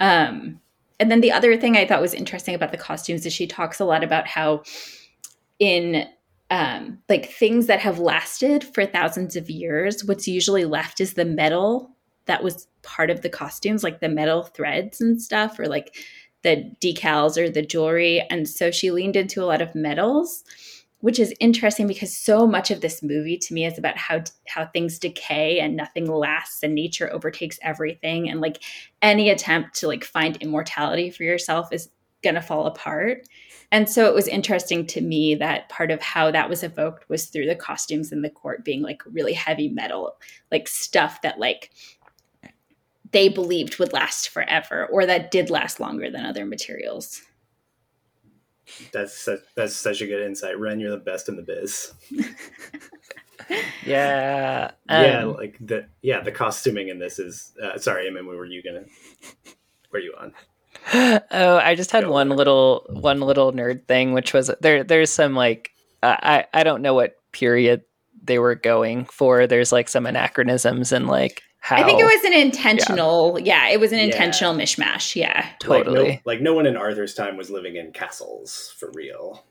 [0.00, 0.60] Um,
[0.98, 3.78] and then the other thing I thought was interesting about the costumes is she talks
[3.78, 4.62] a lot about how
[5.60, 6.08] in
[6.50, 11.24] um, like things that have lasted for thousands of years, what's usually left is the
[11.24, 11.90] metal
[12.26, 15.94] that was part of the costumes, like the metal threads and stuff, or like
[16.44, 18.24] the decals or the jewelry.
[18.30, 20.44] And so she leaned into a lot of metals
[21.04, 24.64] which is interesting because so much of this movie to me is about how how
[24.64, 28.62] things decay and nothing lasts and nature overtakes everything and like
[29.02, 31.90] any attempt to like find immortality for yourself is
[32.22, 33.28] going to fall apart.
[33.70, 37.26] And so it was interesting to me that part of how that was evoked was
[37.26, 40.16] through the costumes in the court being like really heavy metal,
[40.50, 41.70] like stuff that like
[43.14, 47.22] they believed would last forever or that did last longer than other materials.
[48.92, 50.80] That's such, that's such a good insight, Wren.
[50.80, 51.94] You're the best in the biz.
[53.86, 54.72] yeah.
[54.90, 57.52] yeah, um, like the yeah the costuming in this is.
[57.62, 58.84] Uh, sorry, I mean, were you gonna?
[59.92, 60.32] Were you on?
[61.30, 62.36] oh, I just had Go one on.
[62.36, 64.82] little one little nerd thing, which was there.
[64.82, 65.70] There's some like
[66.02, 67.82] uh, I I don't know what period
[68.24, 69.46] they were going for.
[69.46, 73.38] There's like some anachronisms and like how I think it was an intentional.
[73.40, 74.04] Yeah, it was an Yeah.
[74.04, 75.16] intentional mishmash.
[75.16, 75.46] Yeah.
[75.60, 75.96] totally.
[75.98, 79.42] Like no, like no one in Arthur's time was living in castles for real.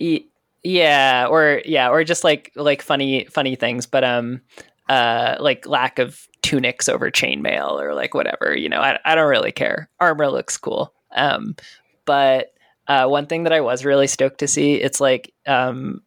[0.00, 0.24] Y-
[0.64, 4.40] yeah or yeah or just like like funny funny things but um
[4.88, 9.28] uh like lack of tunics over chainmail or like whatever you know I, I don't
[9.30, 11.54] really care armor looks cool um
[12.06, 12.52] but
[12.88, 16.02] uh one thing that i was really stoked to see it's like um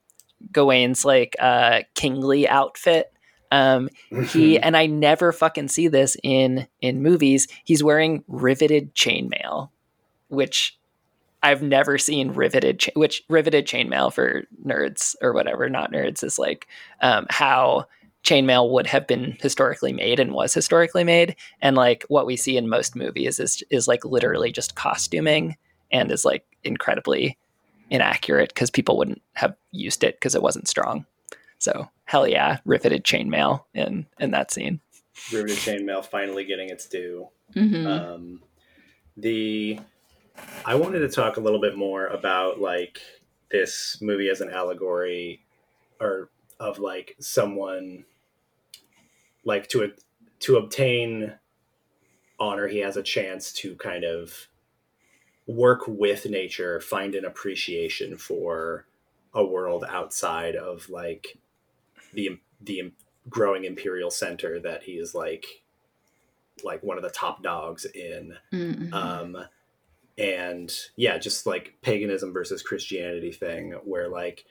[0.52, 3.11] gawain's like uh kingly outfit
[3.52, 3.90] um
[4.28, 7.48] he and i never fucking see this in in movies.
[7.64, 9.70] He's wearing riveted chainmail
[10.30, 10.78] which
[11.44, 16.40] i've never seen riveted cha- which riveted chainmail for nerds or whatever not nerds is
[16.40, 16.68] like
[17.02, 17.86] um, how
[18.24, 21.36] chainmail would have been historically made and was historically made.
[21.62, 25.58] And like what we see in most movies is is like literally just costuming
[25.92, 27.38] and is like incredibly
[27.90, 31.06] inaccurate because people wouldn't have used it because it wasn't strong.
[31.58, 34.82] So hell yeah riveted chainmail in in that scene
[35.32, 37.30] Riveted chainmail finally getting its due.
[37.56, 37.86] Mhm.
[37.86, 38.44] Um,
[39.16, 39.80] the
[40.66, 43.02] I wanted to talk a little bit more about like
[43.52, 45.44] this movie as an allegory,
[46.00, 48.06] or of like someone
[49.44, 49.94] like to
[50.42, 51.34] to obtain
[52.40, 52.68] honor.
[52.68, 54.48] He has a chance to kind of
[55.46, 58.86] work with nature, find an appreciation for
[59.34, 61.38] a world outside of like
[62.14, 62.92] the the
[63.30, 65.46] growing imperial center that he is like
[66.64, 68.94] like one of the top dogs in Mhm.
[68.94, 69.38] um
[70.18, 74.46] and yeah just like paganism versus christianity thing where like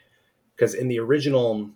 [0.56, 1.68] because in the original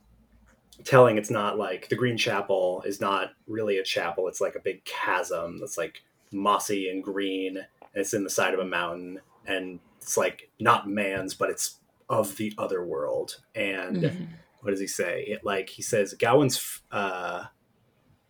[0.84, 4.60] telling it's not like the green chapel is not really a chapel it's like a
[4.60, 9.20] big chasm that's like mossy and green and it's in the side of a mountain
[9.46, 11.76] and it's like not man's but it's
[12.08, 14.26] of the other world and Mhm.
[14.64, 15.24] What does he say?
[15.28, 17.44] It like he says Gawain's uh,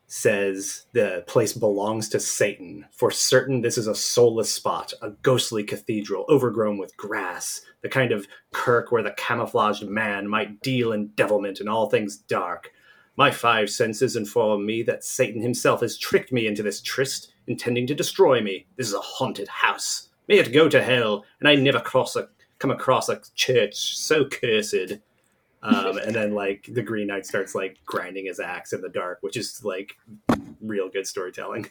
[0.08, 2.86] says the place belongs to Satan.
[2.90, 8.10] For certain, this is a soulless spot, a ghostly cathedral overgrown with grass, the kind
[8.10, 12.72] of kirk where the camouflaged man might deal in devilment and all things dark.
[13.16, 17.86] My five senses inform me that Satan himself has tricked me into this tryst, intending
[17.86, 18.66] to destroy me.
[18.76, 20.08] This is a haunted house.
[20.26, 22.28] May it go to hell, and I never cross a
[22.58, 24.98] come across a church so cursed
[25.64, 29.18] um, and then like the Green Knight starts like grinding his axe in the dark,
[29.22, 29.96] which is like
[30.60, 31.66] real good storytelling.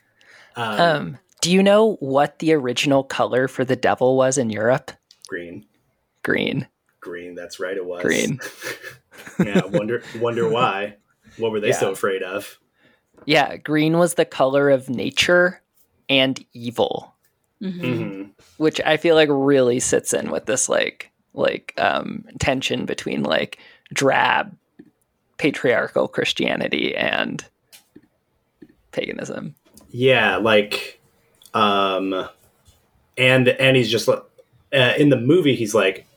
[0.56, 4.92] Um, um do you know what the original color for the devil was in europe
[5.28, 5.66] green,
[6.22, 6.68] green
[7.00, 7.36] green.
[7.36, 7.76] That's right.
[7.76, 8.40] It was Green.
[9.46, 9.62] yeah.
[9.66, 10.96] Wonder, wonder why.
[11.38, 12.60] What were they so afraid of?
[13.26, 15.62] yeah green was the color of nature
[16.10, 17.14] and evil
[17.62, 17.82] Mhm.
[17.82, 18.24] hmm
[18.58, 23.58] which I feel like really sits in with this like like um, tension between like
[23.94, 24.56] drab
[25.38, 27.44] patriarchal Christianity and
[28.92, 29.56] paganism.
[29.92, 31.00] Yeah, like,
[31.54, 32.28] um,
[33.18, 34.20] and and he's just like
[34.74, 35.56] uh, in the movie.
[35.56, 36.08] He's like,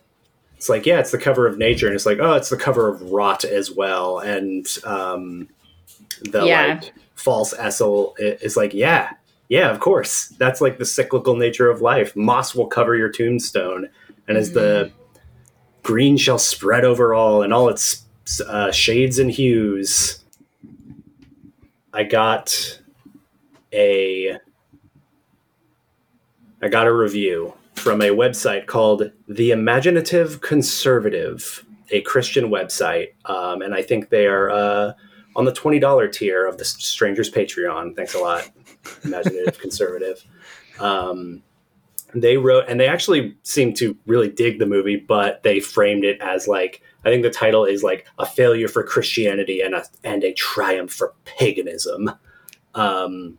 [0.57, 2.89] it's like yeah, it's the cover of Nature, and it's like oh, it's the cover
[2.89, 5.49] of Rot as well, and um,
[6.23, 6.67] the Yeah.
[6.81, 9.11] like false Essel is like yeah,
[9.49, 12.17] yeah, of course, that's like the cyclical nature of life.
[12.17, 13.89] Moss will cover your tombstone,
[14.27, 14.91] and as the
[15.87, 18.05] green shall spread over all in all its
[18.45, 20.25] uh, shades and hues.
[21.93, 22.81] I got
[23.73, 24.37] a
[26.61, 33.63] I got a review from a website called The Imaginative Conservative, a Christian website, um,
[33.63, 34.93] and I think they are uh,
[35.37, 37.95] on the twenty dollar tier of the Strangers Patreon.
[37.95, 38.51] Thanks a lot,
[39.05, 40.25] Imaginative Conservative.
[40.81, 41.45] Um,
[42.23, 46.21] they wrote, and they actually seem to really dig the movie, but they framed it
[46.21, 50.25] as like I think the title is like a failure for Christianity and a and
[50.25, 52.11] a triumph for paganism.
[52.75, 53.39] Um,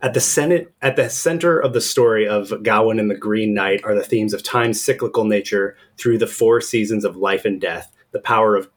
[0.00, 3.82] at the Senate, at the center of the story of Gawain and the Green Knight
[3.84, 7.90] are the themes of time's cyclical nature through the four seasons of life and death,
[8.12, 8.70] the power of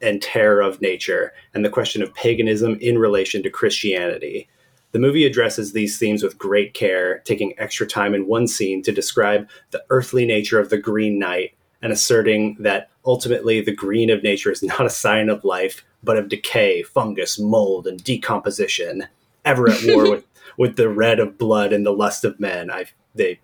[0.00, 4.48] and terror of nature, and the question of paganism in relation to Christianity.
[4.92, 8.92] The movie addresses these themes with great care, taking extra time in one scene to
[8.92, 14.22] describe the earthly nature of the Green Knight and asserting that ultimately the green of
[14.22, 19.06] nature is not a sign of life, but of decay, fungus, mold, and decomposition,
[19.44, 20.26] ever at war with,
[20.56, 22.70] with the red of blood and the lust of men.
[22.70, 23.40] I they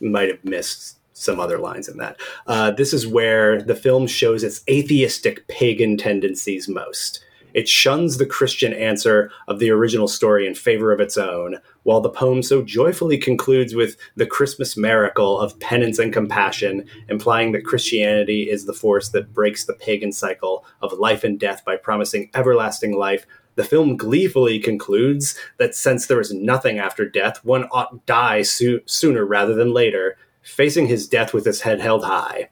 [0.00, 2.16] might have missed some other lines in that.
[2.46, 7.23] Uh, this is where the film shows its atheistic pagan tendencies most.
[7.54, 12.00] It shuns the Christian answer of the original story in favor of its own, while
[12.00, 17.64] the poem so joyfully concludes with the Christmas miracle of penance and compassion, implying that
[17.64, 22.28] Christianity is the force that breaks the pagan cycle of life and death by promising
[22.34, 23.24] everlasting life.
[23.54, 28.80] The film gleefully concludes that since there is nothing after death, one ought die so-
[28.84, 32.50] sooner rather than later, facing his death with his head held high.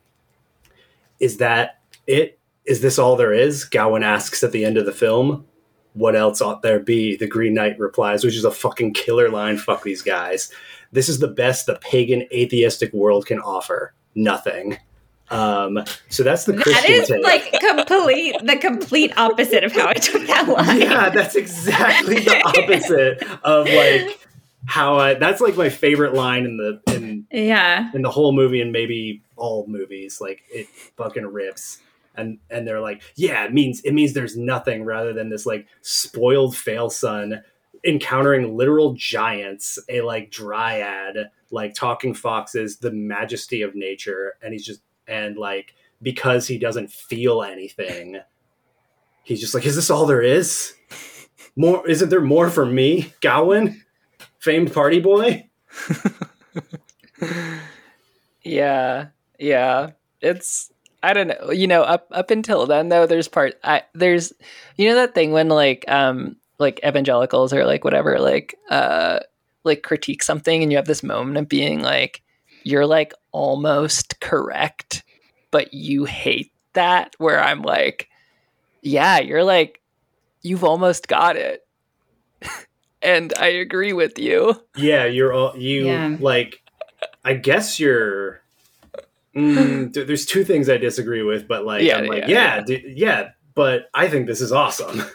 [1.19, 2.39] Is that it?
[2.67, 3.65] Is this all there is?
[3.65, 5.47] Gawain asks at the end of the film.
[5.95, 7.17] What else ought there be?
[7.17, 9.59] The Green Knight replies, which is a fucking killer line.
[9.59, 10.51] Fuck these guys.
[10.93, 13.93] This is the best the pagan atheistic world can offer.
[14.15, 14.79] Nothing.
[15.31, 15.79] Um,
[16.11, 17.23] so that's the Christian that is take.
[17.25, 20.81] like complete the complete opposite of how I took that line.
[20.81, 24.19] yeah, that's exactly the opposite of like
[24.67, 25.15] how I.
[25.15, 27.91] That's like my favorite line in the in Yeah.
[27.95, 30.21] in the whole movie and maybe all movies.
[30.21, 30.67] Like it
[30.99, 31.79] fucking rips.
[32.15, 35.67] And and they're like, yeah, it means it means there's nothing rather than this like
[35.81, 37.43] spoiled fail son
[37.85, 44.65] encountering literal giants, a like dryad, like talking foxes, the majesty of nature, and he's
[44.65, 48.19] just and like because he doesn't feel anything,
[49.25, 50.75] he's just like, is this all there is?
[51.57, 53.83] More isn't there more for me, Gawain,
[54.39, 55.49] famed party boy?
[58.43, 59.09] yeah,
[59.39, 59.91] yeah.
[60.21, 60.73] It's
[61.03, 61.51] I don't know.
[61.51, 64.33] You know, up up until then though, there's part I there's
[64.77, 69.21] you know that thing when like um like evangelicals or like whatever like uh
[69.65, 72.23] like critique something and you have this moment of being like
[72.65, 75.03] you're like almost correct,
[75.51, 78.09] but you hate that where I'm like
[78.83, 79.81] yeah, you're like
[80.43, 81.67] you've almost got it.
[83.03, 84.61] and I agree with you.
[84.77, 86.17] Yeah, you're all you Yeah.
[86.21, 86.59] like.
[87.25, 88.42] I guess you're.
[89.37, 92.95] Mm, there's two things I disagree with, but like, Yeah, I'm like, yeah, yeah, d-
[92.95, 95.03] yeah, but I think this is awesome.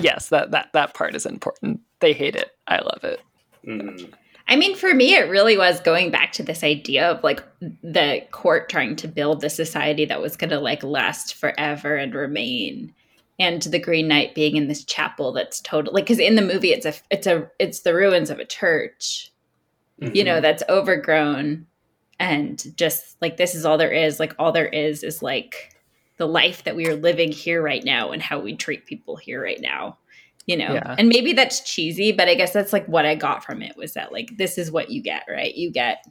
[0.00, 1.80] Yes, that that that part is important.
[2.00, 2.50] They hate it.
[2.66, 3.20] I love it.
[3.64, 4.12] Mm.
[4.48, 8.22] I mean, for me, it really was going back to this idea of like the
[8.32, 12.92] court trying to build the society that was going to like last forever and remain,
[13.38, 16.72] and the Green Knight being in this chapel that's total like because in the movie
[16.72, 19.30] it's a it's a it's the ruins of a church,
[20.00, 21.66] you know, that's overgrown,
[22.22, 24.18] and just like this is all there is.
[24.20, 25.74] Like all there is is like
[26.18, 29.42] the life that we are living here right now and how we treat people here
[29.42, 29.98] right now
[30.46, 30.94] you know Yeah.
[30.98, 33.94] and maybe that's cheesy but i guess that's like what i got from it was
[33.94, 36.04] that like this is what you get right you get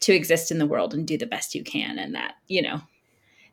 [0.00, 2.80] to exist in the world and do the best you can and that you know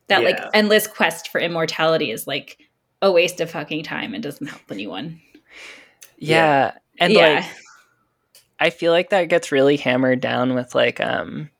[0.06, 2.58] that like endless quest for immortality is like
[3.02, 5.20] a waste of fucking time and doesn't help anyone
[6.16, 6.72] Yeah.
[6.98, 7.44] And yeah like
[8.60, 11.50] I feel like that gets really hammered down with like um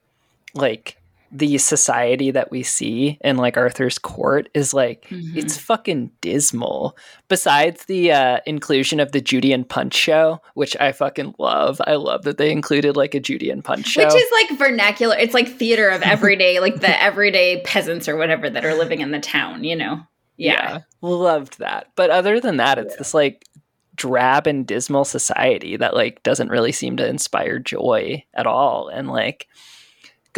[0.55, 0.96] like
[1.30, 5.36] the society that we see in like Arthur's court is like Mhm.
[5.36, 6.96] it's fucking dismal.
[7.28, 11.82] Besides the uh inclusion of the Judy and Punch show, which I fucking love.
[11.86, 14.05] I love that they included like a Judy and Punch show.
[14.07, 18.49] which is like vernacular it's like theater of everyday like the everyday peasants or whatever
[18.49, 20.01] that are living in the town you know
[20.40, 21.88] yeah, Loved that.
[21.96, 22.99] But other than that, it's Yeah.
[22.99, 23.44] this like
[23.96, 28.86] drab and dismal society that like doesn't really seem to inspire joy at all.
[28.88, 29.49] And like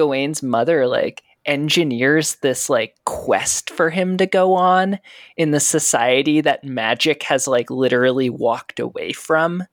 [0.00, 4.98] Gawain's mother like engineers this like quest for him to go on
[5.36, 9.64] in the society that magic has like literally walked away from.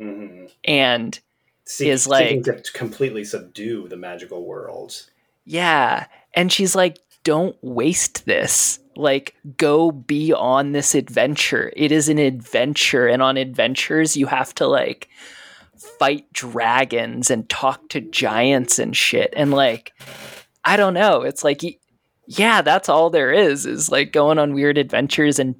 [0.00, 0.50] Mhm.
[0.64, 1.18] And
[1.64, 5.06] See, Is like- to completely subdue the magical world.
[5.44, 6.06] Yeah.
[6.34, 8.80] And she's like, don't waste this.
[8.96, 11.72] Like, go be on this adventure.
[11.76, 13.06] It is an adventure.
[13.06, 15.08] And on adventures, you have to like
[15.80, 19.32] fight dragons and talk to giants and shit.
[19.36, 19.92] And like,
[20.64, 21.22] I don't know.
[21.22, 21.62] It's like,
[22.26, 25.54] yeah, that's all there is, is like going on weird adventures and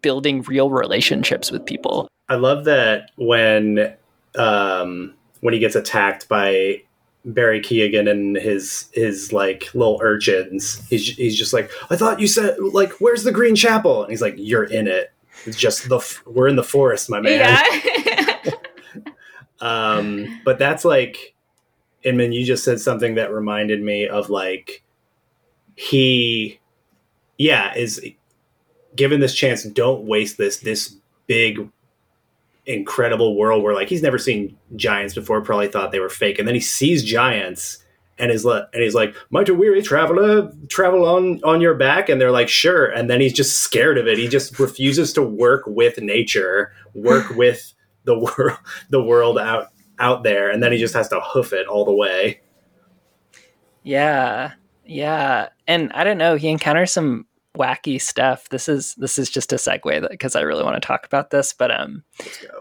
[0.00, 2.08] building real relationships with people.
[2.28, 3.94] I love that when
[4.36, 6.82] um, when he gets attacked by
[7.24, 12.26] Barry Keoghan and his his like little urchins, he's he's just like, I thought you
[12.26, 14.02] said like, where's the Green Chapel?
[14.02, 15.12] And he's like, you're in it.
[15.44, 17.38] It's just the f- we're in the forest, my man.
[17.38, 18.26] yeah
[19.62, 21.34] Um, but that's like,
[22.04, 24.82] and then you just said something that reminded me of like,
[25.76, 26.58] he,
[27.38, 28.04] yeah, is
[28.96, 30.96] given this chance, don't waste this, this
[31.28, 31.70] big,
[32.66, 36.40] incredible world where like he's never seen giants before, probably thought they were fake.
[36.40, 37.78] And then he sees giants
[38.18, 42.08] and is le- and he's like, might a weary traveler travel on, on your back?
[42.08, 42.86] And they're like, sure.
[42.86, 44.18] And then he's just scared of it.
[44.18, 47.72] He just refuses to work with nature, work with
[48.04, 48.58] the world
[48.90, 51.92] the world out out there and then he just has to hoof it all the
[51.94, 52.40] way
[53.82, 54.52] Yeah.
[54.84, 55.48] Yeah.
[55.66, 57.26] And I don't know, he encounters some
[57.56, 58.48] wacky stuff.
[58.48, 61.52] This is this is just a segue because I really want to talk about this,
[61.52, 62.02] but um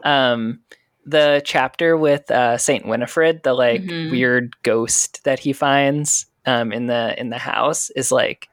[0.04, 0.60] um
[1.06, 4.12] the chapter with uh Saint Winifred, the like Mhm.
[4.12, 8.48] weird ghost that he finds um in the in the house is like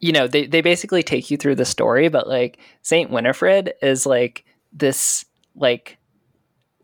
[0.00, 4.04] you know, they they basically take you through the story, but like Saint Winifred is
[4.06, 5.24] like this
[5.56, 5.98] like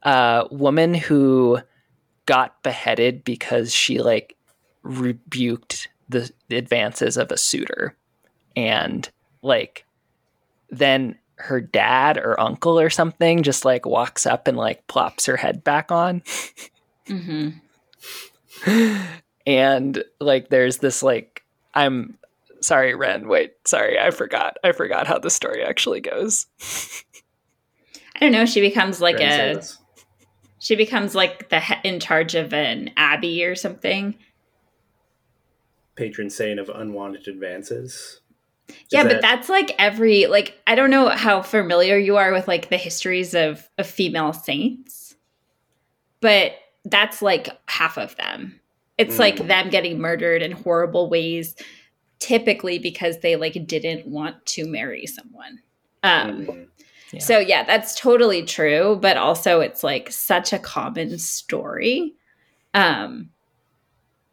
[0.03, 1.59] uh woman who
[2.27, 4.37] got beheaded because she like
[4.83, 7.97] rebuked the, the advances of a suitor.
[8.57, 9.09] And
[9.43, 9.85] like
[10.71, 15.37] then her dad or uncle or something just like walks up and like plops her
[15.37, 16.23] head back on.
[17.07, 17.51] Hmm
[19.47, 21.43] and like there's this like
[21.75, 22.17] i'm
[22.61, 26.47] sorry wren wait sorry i forgot i forgot how the story actually goes
[28.21, 28.47] I don't know.
[28.47, 29.63] She becomes like say a
[30.59, 34.17] she becomes like the he- in charge of an abbey or something.
[35.97, 38.21] patron saint of unwanted advances.
[38.69, 42.33] Is yeah, but that- that's like every like I don't know how familiar you are
[42.33, 45.17] with like the histories of of female saints,
[46.21, 46.53] but
[46.85, 48.61] that's like half of them.
[48.99, 49.47] It's like Mm.
[49.49, 51.57] them getting murdered in horrible ways,
[52.19, 55.61] typically because they like didn't want to marry someone.
[56.03, 56.67] Um, Mhm.
[57.13, 57.21] Yeah.
[57.21, 62.15] So yeah, that's totally true, but also it's like such a common story.
[62.75, 63.31] Um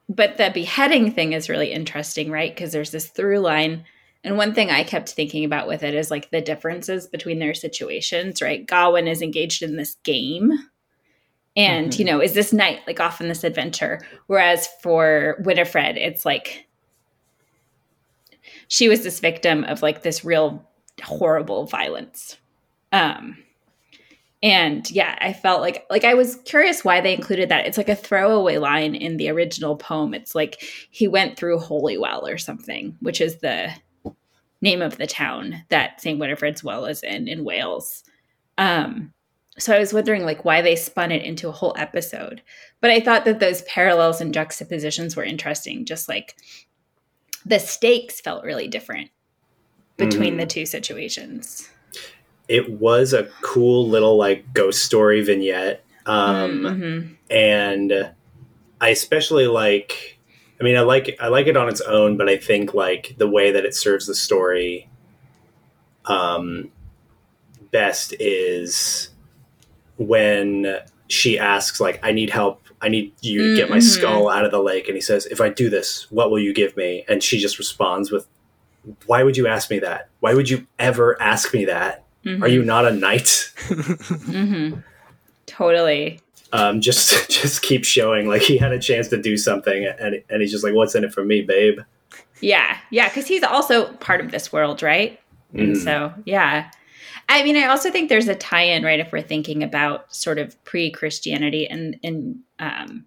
[0.10, 2.54] but the beheading thing is really interesting, right?
[2.54, 3.84] Because there's this through line.
[4.24, 7.54] And one thing I kept thinking about with it is like the differences between their
[7.54, 8.66] situations, right?
[8.66, 10.52] Gawain is engaged in this game.
[11.56, 12.00] And, Mhm.
[12.00, 14.00] you know, is this knight like off in this adventure?
[14.28, 16.68] Whereas for Winifred, it's like
[18.68, 20.66] she was this victim of like this real
[21.04, 22.38] horrible violence.
[22.92, 23.38] Um
[24.44, 27.66] and yeah, I felt like like I was curious why they included that.
[27.66, 30.14] It's like a throwaway line in the original poem.
[30.14, 30.62] It's like
[30.92, 33.72] he went through Holywell or something, which is the
[34.62, 36.20] name of the town that St.
[36.20, 38.04] Winifred's Well is in in Wales.
[38.58, 39.14] Um
[39.60, 42.44] so I was wondering like why they spun it into a whole episode.
[42.80, 46.36] But I thought that those parallels and juxtapositions were interesting, just like
[47.44, 49.10] the stakes felt really different
[49.98, 50.40] between Mhm.
[50.42, 51.70] the two situations.
[52.48, 55.84] It was a cool little like ghost story vignette.
[56.06, 57.16] Um, Mhm.
[57.30, 58.10] and
[58.80, 60.14] I especially like.
[60.60, 63.28] I mean, I like I like it on its own, but I think like the
[63.28, 64.89] way that it serves the story,
[66.06, 66.72] um,
[67.72, 69.10] best is
[69.98, 72.62] when she asks like, "I need help.
[72.82, 73.84] I need you to get my Mhm.
[73.84, 76.54] skull out of the lake," and he says, "If I do this, what will you
[76.54, 78.28] give me?" And she just responds with,
[79.06, 80.10] "Why would you ask me that?
[80.22, 82.04] Why would you ever ask me that?
[82.28, 82.42] Mhm.
[82.44, 84.74] Are you not a knight?" hmm
[85.46, 86.20] Totally.
[86.54, 90.42] um, just just keep showing like he had a chance to do something and, and
[90.42, 91.80] he's just like what's in it for me babe
[92.42, 92.78] Yeah.
[92.92, 93.08] Yeah.
[93.10, 95.20] Because he's also part of this world, right?
[95.54, 95.84] And Mhm.
[95.84, 96.70] so, yeah.
[97.30, 99.00] I mean, I also think there's a tie in, right?
[99.00, 103.06] If we're thinking about sort of pre Christianity and in, um,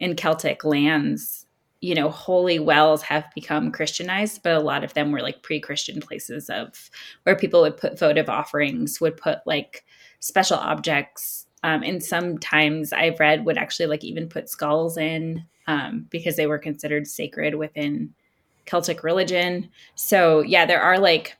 [0.00, 1.43] in Celtic lands,
[1.84, 5.60] you know, holy wells have become Christianized, but a lot of them were like pre
[5.60, 6.88] Christian places of
[7.24, 9.84] where people would put votive offerings, would put like
[10.18, 11.44] special objects.
[11.62, 16.46] Um, and sometimes I've read would actually like even put skulls in um, because they
[16.46, 18.14] were considered sacred within
[18.64, 19.68] Celtic religion.
[19.94, 21.36] So yeah, there are like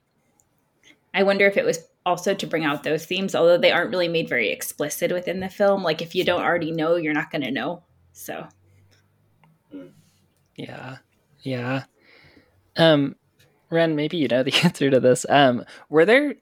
[1.15, 4.09] I wonder if it was also to bring out those themes, although they aren't really
[4.09, 5.83] made very explicit within the film.
[5.83, 7.83] Like if you don't already know, you're not gonna know.
[8.13, 8.47] So
[10.57, 10.99] Yeah.
[11.43, 11.85] Yeah.
[12.77, 13.17] Um
[13.71, 15.27] Wren, maybe you know the answer to this.
[15.29, 16.35] Um were there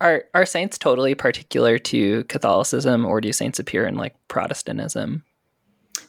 [0.00, 5.24] are are saints totally particular to Catholicism or do saints appear in like Protestantism?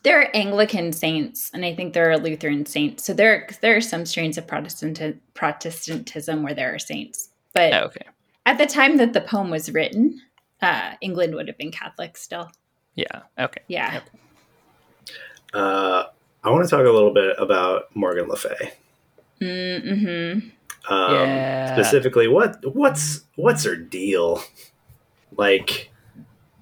[0.02, 3.04] there are Anglican saints, and I think there are Lutheran saints.
[3.04, 5.00] So there there are some strains of Protestant
[5.34, 7.30] Protestantism where there are saints.
[7.54, 8.06] But Oh, okay.
[8.46, 10.22] at the time that the poem was written,
[10.62, 12.52] uh, England would have been Catholic still.
[12.96, 13.24] Yeah.
[13.40, 13.62] Okay.
[13.68, 13.94] Yeah.
[13.94, 14.10] Yep.
[15.54, 16.04] uh,
[16.46, 18.72] i want to talk a little bit about morgan le fay
[19.42, 20.50] Mm-hmm.
[20.94, 21.74] um, Yeah.
[21.76, 24.42] specifically what what's what's her deal
[25.36, 25.92] like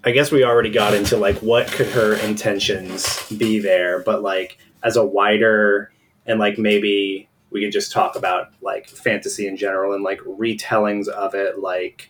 [0.03, 4.57] i guess we already got into like what could her intentions be there but like
[4.83, 5.91] as a wider
[6.25, 11.07] and like maybe we could just talk about like fantasy in general and like retellings
[11.07, 12.09] of it like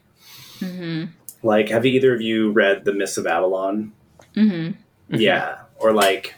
[0.60, 1.06] Mm-hmm.
[1.46, 3.92] like have either of you read the mists of avalon
[4.36, 5.14] Mm-hmm.
[5.16, 5.20] Mhm.
[5.20, 6.36] yeah or like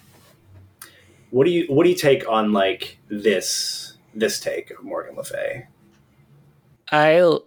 [1.32, 5.23] what do you what do you take on like this this take of morgan le
[5.23, 5.67] fay
[6.91, 7.39] I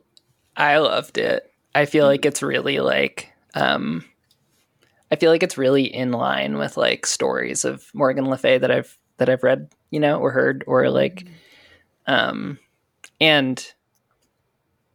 [0.57, 1.53] I loved it.
[1.75, 4.05] I feel like it's really like um
[5.11, 8.71] I feel like it's really in line with like stories of Morgan Le Fay that
[8.71, 11.25] I've that I've read, you know, or heard, or like,
[12.07, 12.59] um,
[13.19, 13.73] and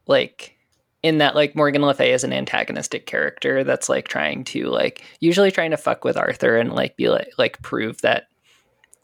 [0.06, 0.56] like
[1.02, 5.02] in that like Morgan Le Fay is an antagonistic character that's like trying to like
[5.18, 8.28] usually trying to fuck with Arthur and like be like like prove that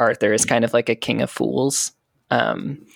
[0.01, 1.93] Arthur is kind of like a king of fools.
[2.31, 2.87] Um,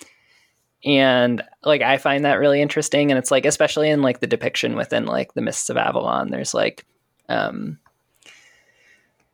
[0.83, 4.75] and like I find that really interesting, and it's like especially in like the depiction
[4.75, 6.85] within like the Mists of Avalon, there's like
[7.27, 7.79] um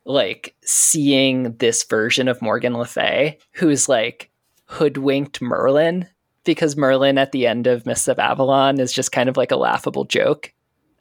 [0.04, 4.30] like seeing this version of Morgan Le Fay who's like
[4.64, 6.08] hoodwinked Merlin
[6.44, 9.56] because Merlin at the end of Mists of Avalon is just kind of like a
[9.56, 10.52] laughable joke.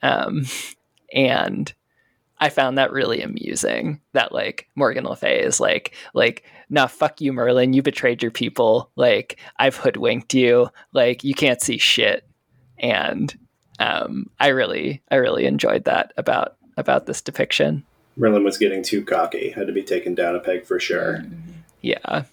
[0.03, 0.45] Um,
[1.13, 1.73] and
[2.39, 7.21] I found that really amusing that like Morgan Le Fay is like like nah fuck
[7.21, 12.25] you Merlin you betrayed your people like I've hoodwinked you like you can't see shit
[12.79, 13.37] and
[13.79, 17.83] um, I really I really enjoyed that about about this depiction.
[18.15, 21.23] Merlin was getting too cocky, had to be taken down a peg for sure.
[21.81, 22.23] Yeah.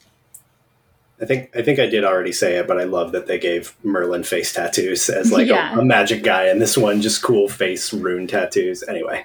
[1.20, 3.74] I think I think I did already say it, but I love that they gave
[3.82, 5.74] Merlin face tattoos as like Yeah.
[5.76, 8.82] a, a magic guy, and this one just cool face rune tattoos.
[8.86, 9.24] Anyway,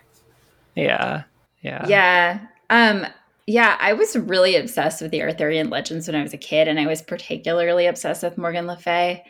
[0.76, 1.24] Yeah.
[1.62, 1.86] Yeah.
[1.88, 2.40] Yeah.
[2.70, 3.06] Um
[3.48, 6.80] yeah, I was really obsessed with the Arthurian legends when I was a kid, and
[6.80, 9.24] I was particularly obsessed with Morgan Le Fay.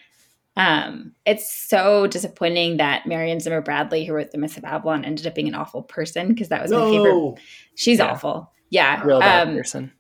[0.56, 5.26] Um, it's so disappointing that Marion Zimmer Bradley, who wrote The Mists of Avalon, ended
[5.26, 7.40] up being an awful person because that was my favorite.
[7.76, 8.12] She's Yeah.
[8.12, 8.52] awful.
[8.70, 9.02] Yeah.
[9.04, 9.92] Real bad Um, person.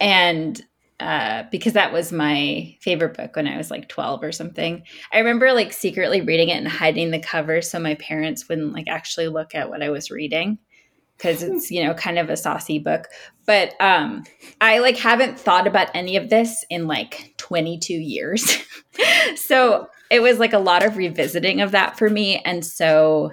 [0.00, 0.60] and
[1.00, 4.82] uh, because that was my favorite book when I was like 12 or something.
[5.12, 8.86] I remember like secretly reading it and hiding the cover so my parents wouldn't like
[8.88, 10.58] actually look at what I was reading
[11.16, 13.06] because it's, you know, kind of a saucy book.
[13.46, 14.24] But um
[14.60, 18.56] I like haven't thought about any of this in like 22 years.
[19.36, 23.30] so it was like a lot of revisiting of that for me and so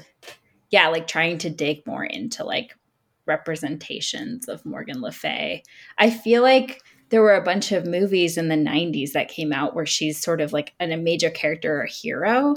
[0.70, 2.76] yeah, like trying to dig more into like
[3.26, 5.64] representations of Morgan Le Fay.
[5.98, 9.76] I feel like there were a bunch of movies in the 90s that came out
[9.76, 12.56] where she's sort of like an, a major character or a hero.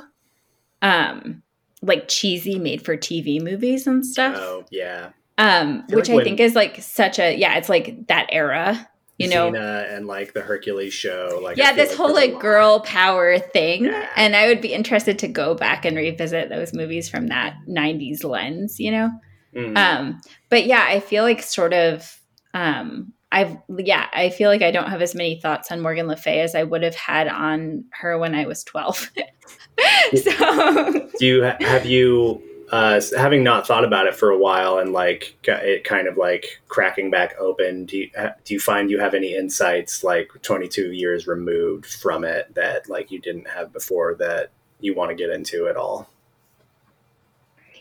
[0.80, 1.43] Um
[1.86, 4.36] like cheesy made for TV movies and stuff.
[4.38, 8.06] oh yeah, Um feel which like I think is like such a yeah, it's like
[8.08, 9.54] that era, you know.
[9.54, 13.84] And like the Hercules show, like yeah, this like whole like girl power thing.
[13.84, 14.08] Yeah.
[14.16, 18.24] And I would be interested to go back and revisit those movies from that 90s
[18.24, 19.10] lens, you know?
[19.54, 19.76] Mm.
[19.76, 22.20] Um, but yeah, I feel like sort of
[22.54, 26.16] um I've yeah, I feel like I don't have as many thoughts on Morgan Le
[26.16, 29.10] Fay as I would have had on her when I was 12.
[30.22, 34.92] so do you have you uh, having not thought about it for a while and
[34.92, 37.86] like got it kind of like cracking back open?
[37.86, 38.10] Do you
[38.44, 43.10] do you find you have any insights like 22 years removed from it that like
[43.10, 44.50] you didn't have before that
[44.80, 46.08] you want to get into at all?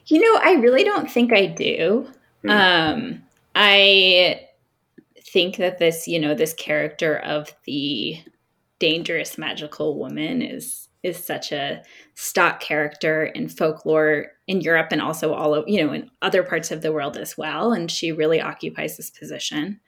[0.08, 2.08] You know, I really don't think I do.
[2.42, 2.50] Hmm.
[2.50, 3.24] Um,
[3.56, 4.48] I
[5.22, 8.20] think that this, you know, this character of the
[8.80, 11.84] dangerous magical woman is is such a
[12.16, 16.72] stock character in folklore in Europe and also all of, you know, in other parts
[16.72, 17.74] of the world as well.
[17.74, 19.80] And she really occupies this position.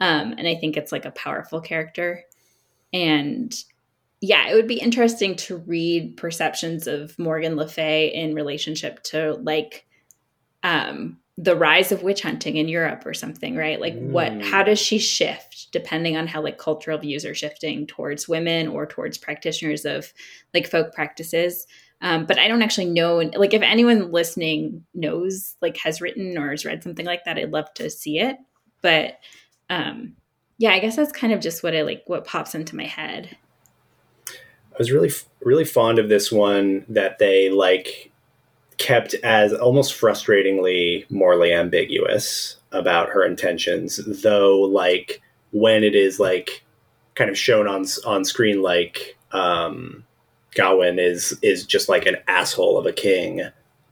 [0.00, 2.24] Um, and I think it's like a powerful character.
[2.92, 3.54] And
[4.20, 9.34] yeah, it would be interesting to read perceptions of Morgan Le Fay in relationship to
[9.34, 9.86] like
[10.64, 13.80] um the rise of witch hunting in Europe or something, right?
[13.80, 14.42] Like what Mm.
[14.42, 18.86] how does she shift depending on how like cultural views are shifting towards women or
[18.86, 20.12] towards practitioners of
[20.52, 21.64] like folk practices.
[22.00, 26.50] Um, but I don't actually know like if anyone listening knows like has written or
[26.50, 28.36] has read something like that, I'd love to see it.
[28.82, 29.18] But
[29.70, 30.16] um
[30.58, 33.36] yeah, I guess that's kind of just what I like what pops into my head.
[34.26, 38.07] I was really really fond of this one that they like
[38.78, 45.20] kept as almost frustratingly morally ambiguous about her intentions, though like
[45.52, 46.64] when it is like
[47.14, 50.04] kind of shown on on screen like um
[50.54, 53.42] Gawain is is just like an asshole of a king.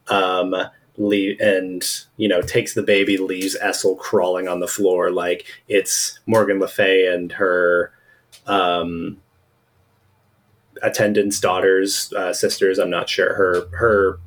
[0.09, 0.55] Um
[0.97, 1.84] le- and
[2.16, 6.68] you know takes the baby leaves Essel crawling on the floor like it's Morgan Le
[6.68, 7.93] Fay and her
[8.47, 9.18] um
[10.82, 12.78] attendants, daughters, uh, sisters.
[12.78, 13.34] I'm not sure.
[13.34, 14.18] Her her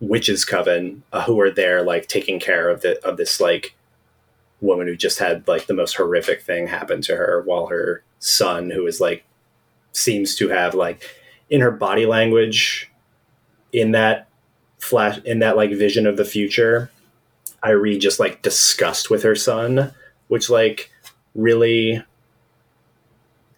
[0.00, 3.74] witches coven uh, who are there, like taking care of the of this like
[4.60, 8.70] woman who just had like the most horrific thing happen to her, while her son,
[8.70, 9.24] who is like
[9.92, 11.02] seems to have like
[11.50, 12.90] in her body language,
[13.72, 14.28] in that
[14.78, 16.90] flash, in that like vision of the future,
[17.62, 19.92] I read just like disgust with her son,
[20.28, 20.90] which like
[21.34, 22.02] really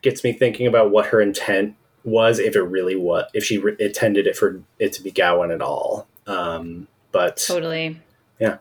[0.02, 3.76] gets me thinking about what her intent was if it really was if she re-
[3.78, 6.06] intended it for it to be Gawain at all.
[6.30, 8.00] Um, but Totally.
[8.38, 8.58] Yeah.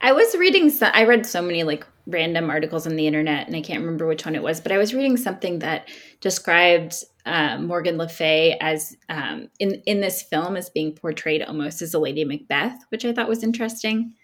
[0.00, 3.56] I was reading so I read so many like random articles on the internet, and
[3.56, 5.88] I can't remember which one it was, but I was reading something that
[6.20, 6.94] described
[7.26, 11.94] um, Morgan Le Fay as um, in in this film as being portrayed almost as
[11.94, 14.14] a Lady Macbeth, which I thought was interesting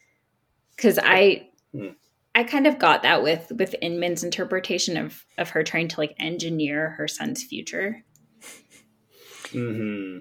[0.74, 1.89] because I hmm.
[2.34, 6.14] I kind of got that with with Inmn's interpretation of of her trying to like
[6.18, 8.03] engineer her son's future.
[9.53, 10.18] Hmm.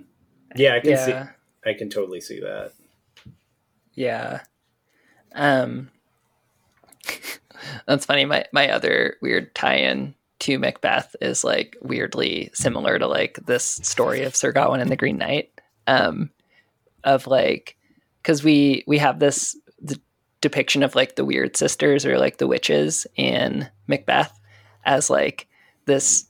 [0.56, 1.06] Yeah, I can yeah.
[1.06, 1.30] see.
[1.66, 2.74] I can totally see that.
[3.94, 4.42] Yeah.
[5.34, 5.90] Um.
[7.88, 8.26] That's funny.
[8.26, 14.24] My my other weird tie-in to Macbeth is like weirdly similar to like this story
[14.24, 15.52] of Sir Gawain and the Green Knight.
[15.88, 16.32] Um,
[17.04, 17.78] of like
[18.22, 20.00] because we we have this the
[20.42, 24.38] depiction of like the weird sisters or like the witches in Macbeth
[24.84, 25.48] as like
[25.86, 26.26] this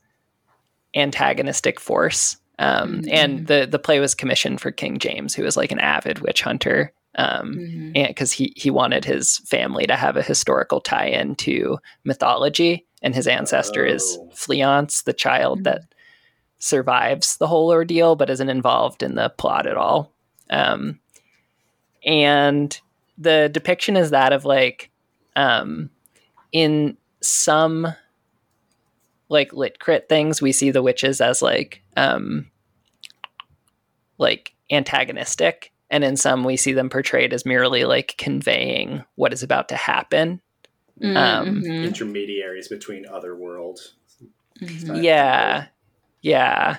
[0.95, 2.38] antagonistic force.
[2.58, 3.10] Um, mm-hmm.
[3.12, 6.41] And the the play was commissioned for King James, who was like an avid witch
[6.41, 7.91] hunter um, mm-hmm.
[7.95, 13.16] and because he he wanted his family to have a historical tie-in to mythology, and
[13.16, 13.89] his ancestor oh.
[13.89, 15.64] is Fleance, the child mm-hmm.
[15.64, 15.82] that
[16.60, 20.12] survives the whole ordeal but isn't involved in the plot at all.
[20.49, 20.99] Um,
[22.06, 22.80] and
[23.18, 24.91] the depiction is that of like
[25.36, 25.89] um,
[26.51, 27.88] in some
[29.30, 32.49] like lit crit things we see the witches as like um
[34.17, 35.71] like antagonistic.
[35.89, 39.76] And in some we see them portrayed as merely like conveying what is about to
[39.76, 40.41] happen.
[41.01, 41.17] Mm-hmm.
[41.17, 43.95] um, intermediaries between other worlds.
[44.61, 44.95] Mm-hmm.
[45.03, 45.67] yeah.
[46.21, 46.78] yeah.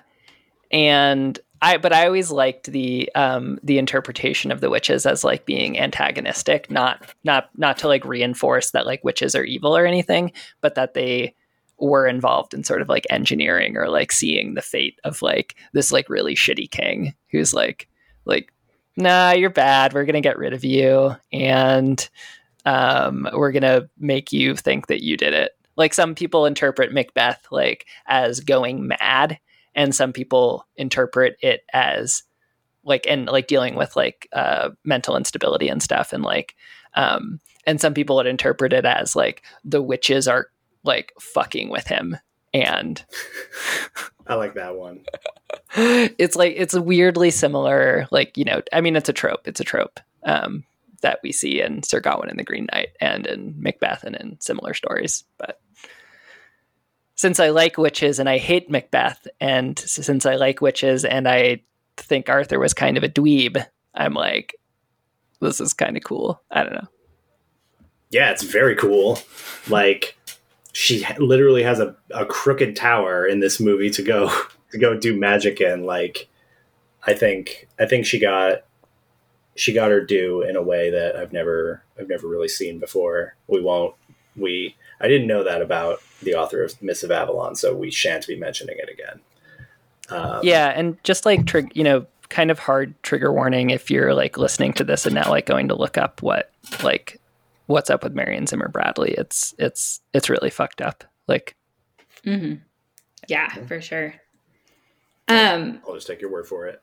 [0.70, 5.46] And i but i always liked the um the interpretation of the witches as like
[5.46, 10.32] being antagonistic not not not to like reinforce that like witches are evil or anything
[10.60, 11.34] but that they
[11.78, 15.92] were involved in sort of like engineering or like seeing the fate of like this
[15.92, 17.88] like really shitty king who's like
[18.24, 18.52] like
[18.96, 19.92] nah, you're bad.
[19.92, 21.14] We're to get rid of you.
[21.32, 22.08] And
[22.64, 25.52] um, we're to make you think that you did it.
[25.76, 29.38] Like some people interpret Macbeth like as going mad,
[29.74, 32.22] and some people interpret it as
[32.82, 36.56] like and like dealing with like uh, mental instability and stuff, and like
[36.94, 40.48] um, and some people would interpret it as like the witches are
[40.86, 42.16] like fucking with him
[42.54, 43.04] and
[44.26, 45.04] I like that one.
[45.76, 48.08] it's like it's weirdly similar.
[48.10, 49.46] Like you know, I mean, it's a trope.
[49.46, 50.64] It's a trope um,
[51.02, 54.40] that we see in Sir Gawain and the Green Knight and in Macbeth and in
[54.40, 55.24] similar stories.
[55.38, 55.60] But
[57.14, 61.62] since I like witches and I hate Macbeth, and since I like witches and I
[61.96, 63.64] think Arthur was kind of a dweeb,
[63.94, 64.56] I'm like,
[65.40, 66.42] this is kind of cool.
[66.50, 66.88] I don't know.
[68.10, 69.18] Yeah, it's very cool.
[69.68, 70.15] Like
[70.76, 74.30] she literally has a, a crooked tower in this movie to go
[74.70, 76.28] to go do magic in like
[77.06, 78.64] i think i think she got
[79.54, 83.36] she got her due in a way that i've never i've never really seen before.
[83.48, 83.94] We won't
[84.36, 88.26] we i didn't know that about the author of mists of avalon so we shan't
[88.26, 89.20] be mentioning it again.
[90.10, 94.12] Um, yeah and just like trig- you know kind of hard trigger warning if you're
[94.12, 96.50] like listening to this and now like going to look up what
[96.82, 97.18] like
[97.66, 99.12] what's up with Marion Zimmer Bradley.
[99.12, 101.04] It's it's it's really fucked up.
[101.28, 101.56] Like,
[102.24, 102.54] mm-hmm.
[103.28, 104.14] yeah, for sure.
[105.28, 106.80] Um, I'll just take your word for it.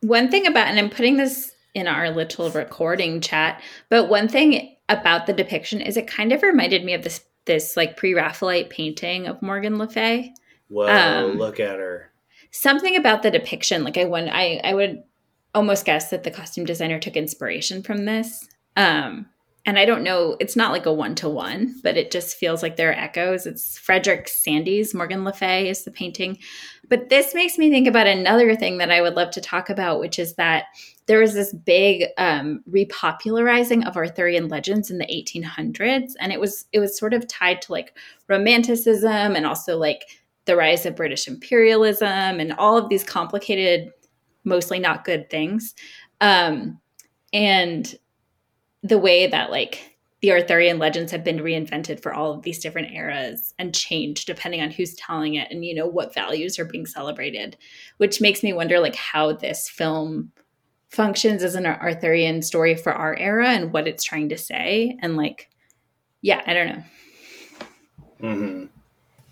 [0.00, 4.76] One thing about, and I'm putting this in our little recording chat, but one thing
[4.88, 9.26] about the depiction is it kind of reminded me of this this like pre-Raphaelite painting
[9.26, 10.34] of Morgan Le Fay.
[10.68, 10.86] Whoa!
[10.86, 12.12] Um, look at her.
[12.50, 15.02] Something about the depiction, like I went, I I would
[15.54, 18.46] almost guess that the costume designer took inspiration from this.
[18.76, 19.26] Um,
[19.64, 22.62] and I don't know, it's not like a one to one, but it just feels
[22.62, 23.46] like there are echoes.
[23.46, 26.38] It's Frederick Sandys, Morgan Le Fay is the painting.
[26.88, 30.00] But this makes me think about another thing that I would love to talk about,
[30.00, 30.64] which is that
[31.06, 36.66] there was this big um, repopularizing of Arthurian legends in the 1800s, and it was
[36.72, 37.96] it was sort of tied to like
[38.28, 40.04] romanticism and also like
[40.44, 43.92] the rise of British imperialism and all of these complicated,
[44.44, 45.74] mostly not good things.
[46.20, 46.80] Um,
[47.32, 47.94] and
[48.82, 52.92] the way that like the Arthurian legends have been reinvented for all of these different
[52.92, 56.86] eras and changed depending on who's telling it and you know what values are being
[56.86, 57.56] celebrated,
[57.96, 60.30] which makes me wonder like how this film
[60.90, 65.16] functions as an Arthurian story for our era and what it's trying to say and
[65.16, 65.48] like
[66.24, 66.84] yeah, I don't know.
[68.22, 68.66] Mm-hmm.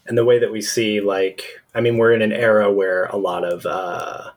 [0.07, 1.45] And the way that we see like
[1.75, 4.31] I mean we're in an era where a lot of uh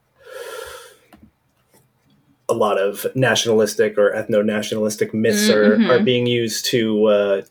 [2.50, 5.89] a lot of nationalistic or ethno-nationalistic myths mm-hmm.
[5.89, 7.41] are, are being used to uh,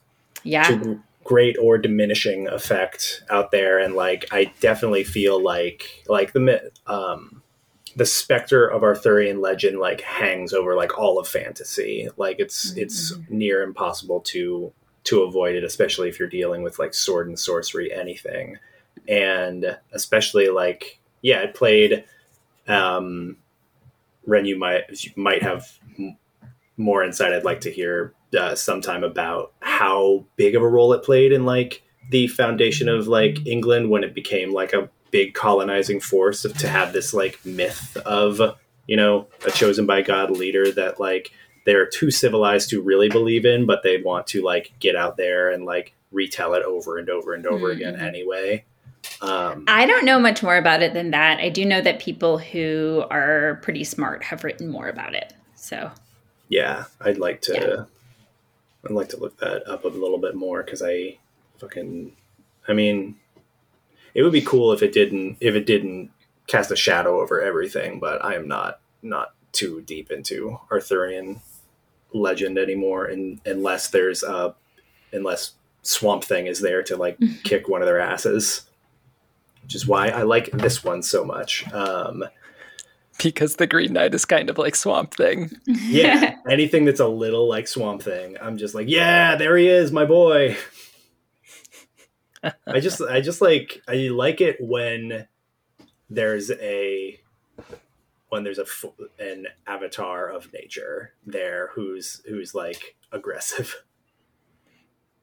[0.45, 6.32] yeah to great or diminishing effect out there and like i definitely feel like like
[6.32, 7.40] the um
[7.95, 12.80] the specter of arthurian legend like hangs over like all of fantasy like it's mm-hmm.
[12.80, 14.72] it's near impossible to
[15.05, 18.59] to avoid it, especially if you're dealing with like sword and sorcery, anything,
[19.09, 22.05] and especially like yeah, it played.
[22.68, 23.36] Um,
[24.26, 25.66] Wren, you might you might have
[25.98, 26.16] m-
[26.76, 27.32] more insight.
[27.32, 31.44] I'd like to hear uh, sometime about how big of a role it played in
[31.44, 36.68] like the foundation of like England when it became like a big colonizing force to
[36.68, 38.40] have this like myth of
[38.86, 41.30] you know a chosen by God leader that like
[41.66, 45.50] they're too civilized to really believe in, but they want to like get out there
[45.50, 48.02] and like retell it over and over and over again Mhm.
[48.02, 48.64] anyway.
[49.20, 51.38] Um, I don't know much more about it than that.
[51.38, 55.32] I do know that people who are pretty smart have written more about it.
[55.55, 55.90] So
[56.48, 57.55] yeah, I'd like to.
[57.55, 57.84] Yeah.
[58.84, 61.18] I'd like to look that up a little bit more because I
[61.59, 62.12] fucking.
[62.68, 63.16] I mean,
[64.14, 66.11] it would be cool if it didn't if it didn't
[66.46, 71.40] cast a shadow over everything, but I am not not too deep into Arthurian
[72.12, 74.55] legend anymore, and unless there's a
[75.12, 78.66] unless Swamp Thing is there to like kick one of their asses,
[79.62, 81.70] which is why I like this one so much.
[81.72, 82.24] Um,
[83.22, 85.50] because the Green Knight is kind of like Swamp Thing.
[85.66, 89.92] yeah, anything that's a little like Swamp Thing, I'm just like, yeah, there he is,
[89.92, 90.56] my boy.
[92.66, 95.28] I just, I just like, I like it when
[96.10, 97.20] there's a,
[98.30, 98.66] when there's a
[99.20, 103.84] an avatar of nature there who's who's like aggressive.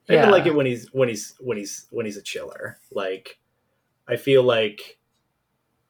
[0.09, 2.77] I even like it when he's when he's when he's when he's a chiller.
[2.91, 3.39] Like,
[4.09, 4.97] I feel like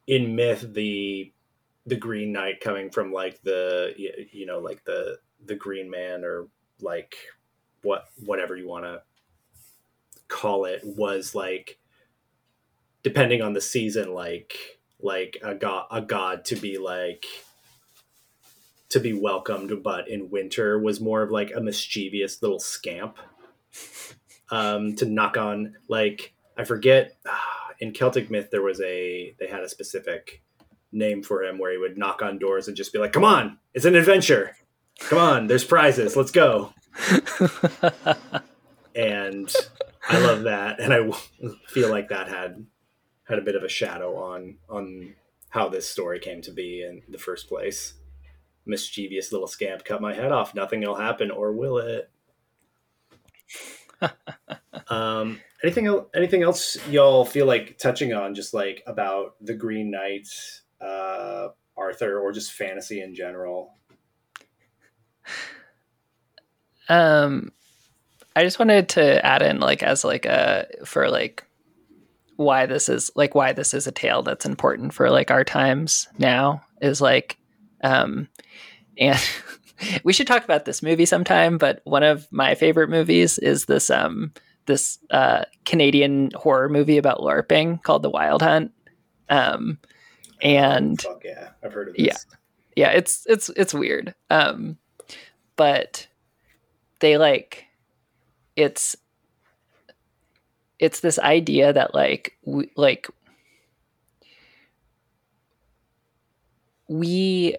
[0.06, 1.32] in myth the
[1.86, 6.46] the Green Knight coming from like the you know like the the Green Man or
[6.80, 7.16] like
[7.82, 9.02] what whatever you want to
[10.28, 11.78] call it was like
[13.02, 17.26] depending on the season like like a god a god to be like
[18.90, 23.16] to be welcomed but in winter was more of like a mischievous little scamp
[24.50, 27.49] um to knock on like i forget ah,
[27.80, 30.42] in celtic myth there was a they had a specific
[30.92, 33.58] name for him where he would knock on doors and just be like come on
[33.74, 34.56] it's an adventure
[35.00, 36.72] come on there's prizes let's go
[38.94, 39.54] and
[40.08, 41.10] I love that, and I
[41.68, 42.66] feel like that had
[43.28, 45.14] had a bit of a shadow on on
[45.50, 47.94] how this story came to be in the first place.
[48.66, 50.54] Mischievous little scamp cut my head off.
[50.54, 52.10] Nothing will happen, or will it?
[54.88, 56.06] um, anything else?
[56.14, 58.34] Anything else y'all feel like touching on?
[58.34, 60.28] Just like about the Green Knight,
[60.80, 63.74] uh, Arthur, or just fantasy in general?
[66.88, 67.52] Um,
[68.34, 71.44] I just wanted to add in like as like a for like
[72.36, 76.08] why this is like why this is a tale that's important for like our times
[76.18, 77.36] now is like
[77.84, 78.28] um
[78.96, 79.20] and
[80.04, 83.90] we should talk about this movie sometime but one of my favorite movies is this
[83.90, 84.32] um
[84.66, 88.72] this uh Canadian horror movie about larping called The Wild Hunt
[89.28, 89.78] um
[90.42, 92.06] and Fuck yeah, I've heard of this.
[92.06, 92.36] Yeah.
[92.76, 94.78] yeah it's it's it's weird um
[95.56, 96.06] but
[97.00, 97.66] they like
[98.56, 98.96] it's
[100.78, 103.06] it's this idea that like we, like
[106.88, 107.56] we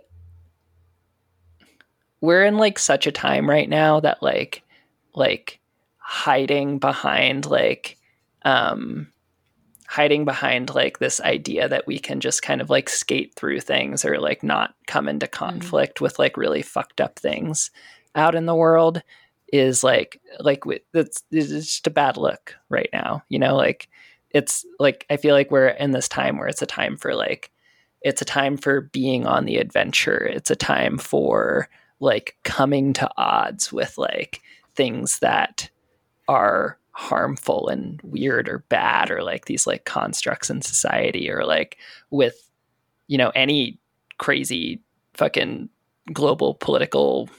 [2.19, 4.63] we're in like such a time right now that like
[5.15, 5.60] like
[6.11, 7.97] hiding behind like
[8.43, 9.07] um
[9.87, 14.03] hiding behind like this idea that we can just kind of like skate through things
[14.03, 17.71] or like not come into conflict with like really fucked up things
[18.15, 19.01] out in the world
[19.53, 23.55] is like like it's, it's just a bad look right now you know?
[23.55, 23.87] Like
[24.31, 27.51] it's like i feel like we're in this time where it's a time for like
[28.01, 30.17] it's a time for being on the adventure.
[30.17, 34.41] It's a time for like coming to odds with like
[34.73, 35.69] things that
[36.27, 41.77] are harmful and weird or bad or like these like constructs in society or like
[42.09, 42.49] with
[43.07, 43.79] you know any
[44.17, 44.81] crazy
[45.13, 45.69] fucking
[46.11, 47.29] global political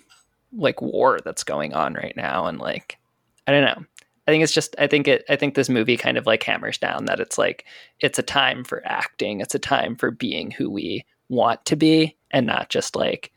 [0.57, 2.99] like war that's going on right now and like
[3.47, 3.85] i don't know.
[4.27, 6.79] I think it's just i think it i think this movie kind of like hammers
[6.79, 7.67] down that it's like
[8.01, 12.17] it's a time for acting it's a time for being who we want to be
[12.31, 13.33] and not just like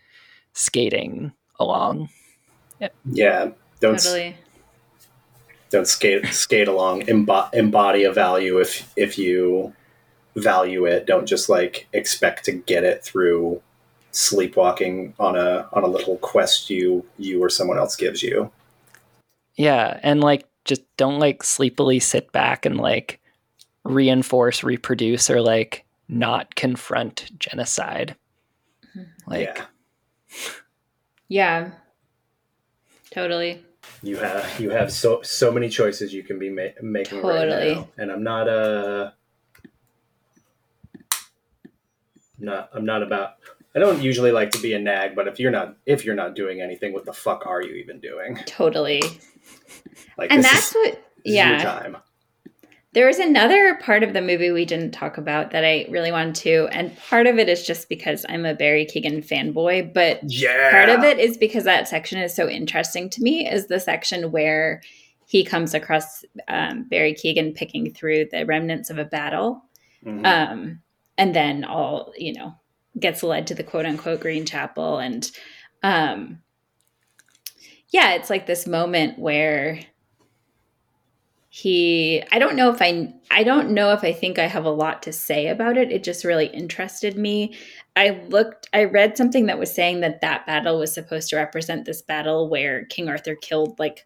[0.54, 2.10] skating along.
[3.12, 4.36] Yeah, don't totally.
[5.76, 7.02] Don't skate skate along.
[7.04, 9.74] Embo- embody a value if if you
[10.36, 11.06] value it.
[11.06, 13.62] Don't just like expect to get it through
[14.12, 18.52] sleepwalking on a on a little quest you you or someone else gives you.
[19.56, 23.20] Yeah, and like just don't like sleepily sit back and like
[23.84, 28.16] reinforce, reproduce, or like not confront genocide.
[28.96, 29.32] Mm-hmm.
[29.32, 29.66] Like, yeah,
[31.28, 31.72] Yeah.
[33.12, 33.65] Totally.
[34.04, 37.88] You have you have so so many choices you can be ma- making right now,
[37.98, 39.12] and I'm not uh
[42.40, 43.36] not I'm not about.
[43.76, 46.36] I don't usually like to be a nag, but if you're not if you're not
[46.36, 48.38] doing anything, what the fuck are you even doing?
[48.46, 49.02] Totally.
[50.18, 50.88] Like And that's is, what
[51.26, 51.64] is your yeah.
[51.64, 51.98] time.
[52.96, 56.36] There was another part of the movie we didn't talk about that I really wanted
[56.36, 60.72] to, and part of it is just because I'm a Barry Keoghan fanboy, but Yeah,
[60.72, 64.32] part of it is because that section is so interesting to me is the section
[64.32, 64.82] where
[65.28, 69.62] he comes across um, Barry Keoghan picking through the remnants of a battle
[70.06, 70.26] Mhm.
[70.26, 70.82] um,
[71.18, 72.56] and then all you know
[72.98, 75.32] gets led to the quote unquote green chapel and
[75.84, 76.40] um,
[77.90, 79.80] yeah it's like this moment where
[81.56, 84.70] he i don't know if i i don't know if i think i have a
[84.70, 87.56] lot to say about it it just really interested me
[87.96, 91.86] i looked i read something that was saying that that battle was supposed to represent
[91.86, 94.06] this battle where king arthur killed like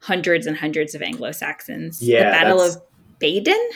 [0.00, 2.76] hundreds and hundreds of anglo-saxons Yeah, the battle of
[3.18, 3.70] baden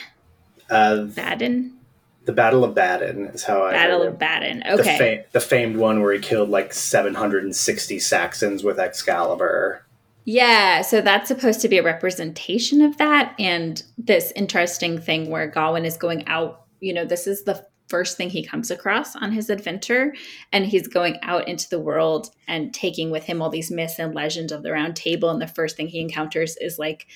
[0.69, 1.79] uh, baden
[2.25, 4.19] the Battle of Baden is how I Battle of.
[4.19, 4.59] Baden.
[4.59, 5.25] The, Okay.
[5.31, 9.83] the famed one where he killed like 760 Saxons with Excalibur.
[10.31, 13.33] Yeah, so that's supposed to be a representation of that.
[13.39, 18.15] And this interesting thing where Gawain is going out, you know, this is the first
[18.15, 20.13] thing he comes across on his adventure.
[20.53, 24.13] And he's going out into the world and taking with him all these myths and
[24.13, 25.31] legends of the round table.
[25.31, 27.07] And the first thing he encounters is like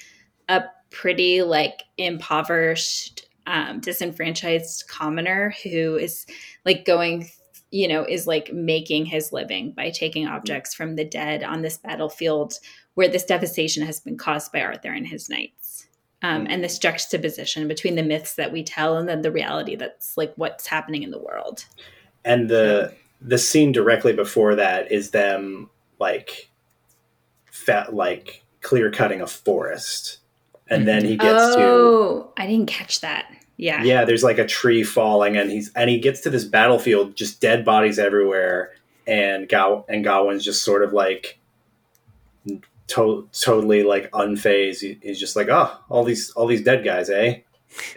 [0.49, 6.26] a pretty like impoverished um, disenfranchised commoner who is
[6.66, 7.30] like going
[7.72, 11.80] you know is like making his living by taking objects from the dead on this
[11.80, 12.53] battlefield
[12.96, 15.88] where this devastation has been caused by arthur and his knights.
[16.22, 20.16] Um, and this juxtaposition between the myths that we tell and then the reality that's
[20.16, 21.66] like what's happening in the world.
[22.24, 25.70] And the the scene directly before that is them
[26.00, 26.50] like
[27.52, 30.20] fat like clear cutting a forest.
[30.70, 33.30] And then he gets to oh i didn't catch that.
[33.58, 33.84] Yeah.
[33.84, 37.41] Yeah, there's like a tree falling and he's and he gets to this battlefield, just
[37.41, 38.72] dead bodies everywhere,
[39.06, 41.39] and Gow and Gawain's just sort of like
[42.88, 44.82] to- totally like unfazed.
[44.82, 47.40] He- he's just like, oh, all these all these dead guys, eh?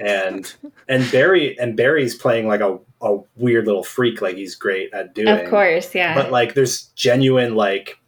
[0.01, 0.53] And
[0.89, 5.14] and Barry and Barry's playing like a, a weird little freak, like he's great at
[5.14, 5.28] doing.
[5.28, 7.99] of course yeah But like, there's genuine like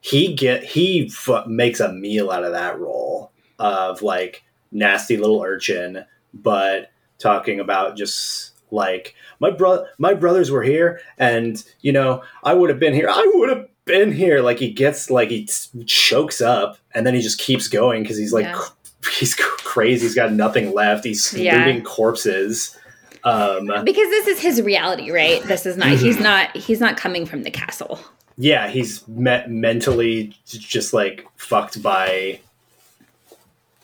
[0.00, 5.42] he get he f- makes a meal out of that role of like nasty little
[5.42, 12.22] urchin, but talking about just like my bro my brothers were here, and you know
[12.44, 13.08] I would have been here.
[13.10, 14.40] I would have been here.
[14.42, 15.48] Like he gets like he
[15.86, 18.62] chokes up, and then he just keeps going because he's like Yeah.
[19.18, 20.04] he's crazy.
[20.06, 21.04] He's got nothing left.
[21.04, 21.56] He's Yeah.
[21.66, 22.76] looting corpses.
[23.24, 25.98] Um, because this is his reality right this is not Mhm.
[25.98, 27.98] he's not he's not coming from the castle
[28.38, 32.38] yeah, he's me- mentally just like fucked by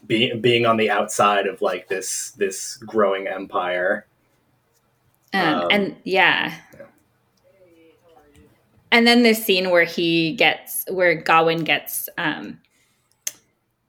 [0.07, 4.07] being being on the outside of like this this growing empire.
[5.33, 6.55] Um, Um, and yeah.
[8.95, 12.61] And then this scene where he gets where Gawain gets um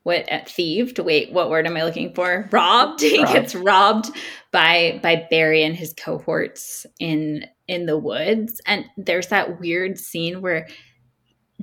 [0.01, 0.97] what uh, thieved?
[0.97, 2.49] Wait, what word am I looking for?
[2.51, 3.01] Robbed.
[3.03, 3.33] He Robbed.
[3.33, 4.09] gets robbed
[4.51, 8.59] by by Barry and his cohorts in in the woods.
[8.65, 10.67] And there's that weird scene where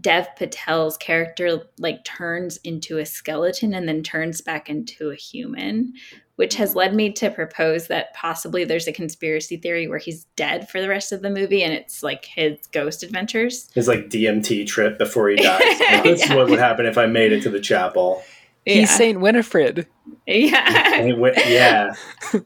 [0.01, 5.95] Dev Patel's character like turns into a skeleton and then turns back into a human,
[6.37, 10.69] which has led me to propose that possibly there's a conspiracy theory where he's dead
[10.69, 13.71] for the rest of the movie and it's like his ghost adventures.
[13.75, 15.61] His like DMT trip before he dies.
[15.93, 16.37] Like, this is Yeah.
[16.37, 18.23] what would happen if I made it to the chapel.
[18.65, 19.89] He's Saint Winifred.
[20.27, 20.93] yeah.
[20.95, 21.95] And he went- yeah,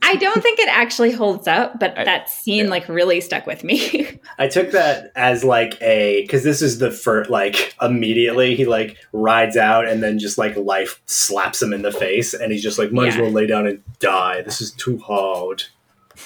[0.03, 2.71] I don't think it actually holds up, but I- that scene yeah.
[2.71, 4.19] like really stuck with me.
[4.39, 8.97] I took that as like a because this is the first like immediately he like
[9.13, 12.79] rides out and then just like life slaps him in the face and he's just
[12.79, 14.41] like might as well lay down and die.
[14.43, 15.65] This is too hard.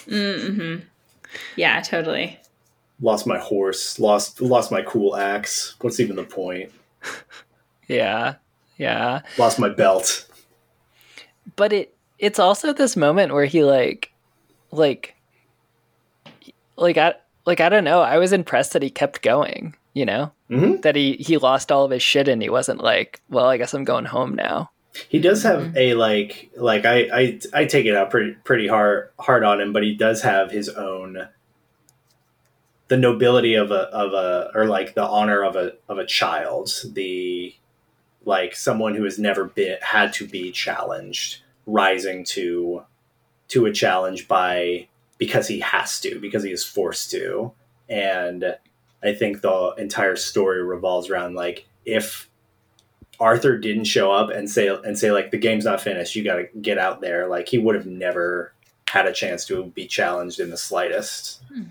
[0.06, 0.84] mm-hmm.
[1.56, 2.38] Yeah, totally.
[3.00, 3.98] Lost my horse.
[3.98, 5.74] Lost lost my cool axe.
[5.80, 6.70] What's even the point?
[7.88, 8.36] Yeah.
[8.80, 9.20] Yeah.
[9.36, 10.26] Lost my belt.
[11.56, 14.10] But it it's also this moment where he like
[14.72, 15.14] like
[16.76, 18.00] like I like I don't know.
[18.00, 20.32] I was impressed that he kept going, you know?
[20.48, 23.58] hmm That he he lost all of his shit and he wasn't like, well, I
[23.58, 24.70] guess I'm going home now.
[25.08, 25.76] He does have Mhm.
[25.76, 29.72] a like like I, I I take it out pretty pretty hard hard on him,
[29.74, 31.28] but he does have his own
[32.88, 36.70] the nobility of a of a or like the honor of a of a child,
[36.92, 37.54] the
[38.24, 42.84] like someone who has never been had to be challenged, rising to
[43.48, 44.86] to a challenge by
[45.18, 47.52] because he has to, because he is forced to.
[47.88, 48.56] And
[49.02, 52.28] I think the entire story revolves around like if
[53.18, 56.36] Arthur didn't show up and say and say like the game's not finished, you got
[56.36, 58.52] to get out there, like he would have never
[58.88, 61.42] had a chance to be challenged in the slightest.
[61.52, 61.62] Hmm.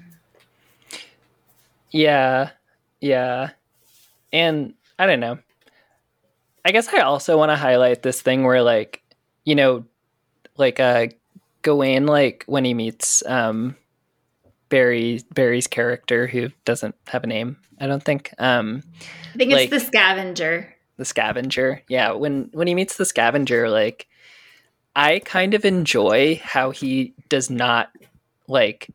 [1.91, 2.51] Yeah.
[3.01, 3.51] Yeah.
[4.31, 5.39] And I don't know.
[6.65, 9.02] I guess I also want to highlight this thing where like,
[9.45, 9.86] you know,
[10.57, 11.07] like uh
[11.61, 13.76] Gawain like when he meets um
[14.69, 18.34] Barry Barry's character who doesn't have a name, I don't think.
[18.38, 18.84] Um
[19.34, 20.76] I think Like- it's the scavenger.
[20.98, 21.81] the scavenger.
[21.88, 24.07] Yeah, when when he meets the scavenger, like
[24.95, 27.90] I kind of enjoy how he does not
[28.48, 28.90] like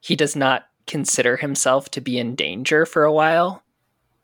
[0.00, 3.62] he does not consider himself to be in danger for a while.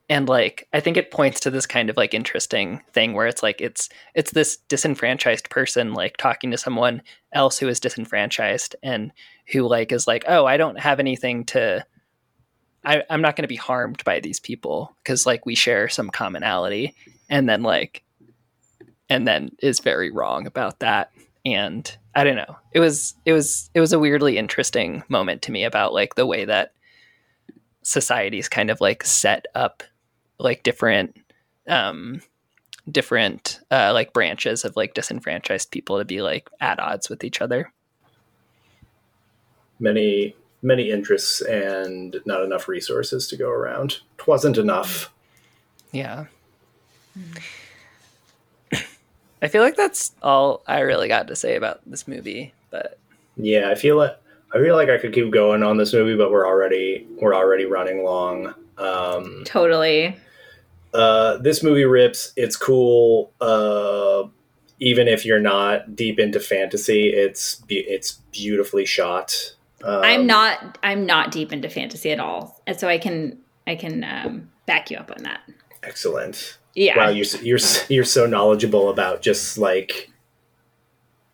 [0.08, 3.42] And like I think it points to this kind of like interesting thing where it's
[3.42, 7.02] like it's it's this disenfranchised person like talking to someone
[7.32, 9.12] else who is disenfranchised and
[9.52, 11.84] who like is like, "Oh, I don't have anything to
[12.84, 16.10] I, I'm not going to be harmed by these people because like we share some
[16.10, 16.94] commonality.
[17.28, 18.02] And then like
[19.08, 21.10] and then is very wrong about that.
[21.44, 22.56] And i don't know.
[22.72, 26.26] It was it was it was a weirdly interesting moment to me about like the
[26.26, 26.72] way that
[27.82, 29.82] societies kind of like set up
[30.38, 31.16] like different
[31.68, 32.20] um
[32.90, 37.40] different uh like branches of like disenfranchised people to be like at odds with each
[37.40, 37.72] other
[39.80, 43.98] Many many interests and not enough resources to go around.
[44.16, 45.12] Twasn't enough.
[45.90, 46.26] yeah
[49.42, 52.96] i feel like that's all i really got to say about this movie but
[53.36, 54.18] Yeah, I feel it.
[54.54, 57.64] I feel like I could keep going on this movie, but we're already we're already
[57.64, 58.54] running long.
[58.78, 60.16] Um, Totally.
[60.92, 62.32] uh, this movie rips.
[62.36, 63.32] It's cool.
[63.40, 64.24] Uh,
[64.78, 69.54] even if you're not deep into fantasy, it's be- it's beautifully shot.
[69.84, 72.60] Um, I'm not I'm not deep into fantasy at all.
[72.66, 75.40] And so I can I can um, back you up on that.
[75.82, 76.58] excellent.
[76.74, 76.96] Yeah.
[76.96, 77.58] Wow, you're you're
[77.88, 80.10] you're so knowledgeable about just like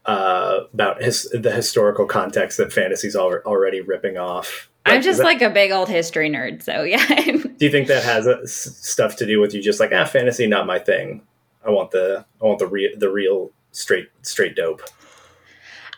[0.09, 4.69] uh, about his the historical context that fantasy's al- already ripping off.
[4.87, 7.05] I'm just that- like a big old history nerd, so yeah.
[7.59, 10.05] Do you think that has uh, s- stuff to do with you just like ah
[10.07, 11.23] fantasy not my thing?
[11.65, 14.83] I want the I want the real the real straight straight dope.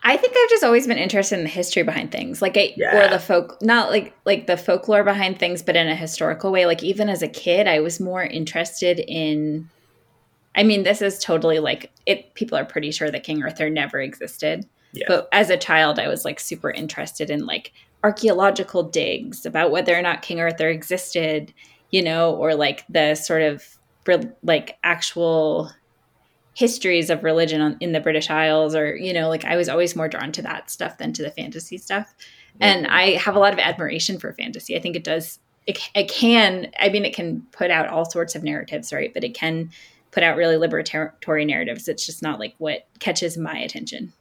[0.02, 3.06] I think I've just always been interested in the history behind things, like I, Yeah.
[3.06, 6.64] or the folk, not like like the folklore behind things, but in a historical way.
[6.66, 9.68] Like even as a kid, I was more interested in.
[10.54, 12.34] I mean, this is totally like it.
[12.34, 15.04] People are pretty sure that King Arthur never existed, Yeah.
[15.08, 17.72] but as a child, I was like super interested in like
[18.02, 21.52] archaeological digs about whether or not King Arthur existed,
[21.90, 23.64] you know, or like the sort of
[24.42, 25.70] like actual
[26.54, 29.94] histories of religion on, in the British Isles, or you know, like I was always
[29.94, 32.14] more drawn to that stuff than to the fantasy stuff.
[32.62, 34.76] And I have a lot of admiration for fantasy.
[34.76, 35.38] I think it does.
[35.66, 36.70] It, it can.
[36.80, 39.14] I mean, it can put out all sorts of narratives, right?
[39.14, 39.70] But it can
[40.10, 41.88] put out really liberatory narratives.
[41.88, 44.12] It's just not like what catches my attention.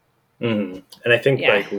[0.42, 0.84] Mhm.
[1.04, 1.56] And I think Yeah.
[1.56, 1.70] like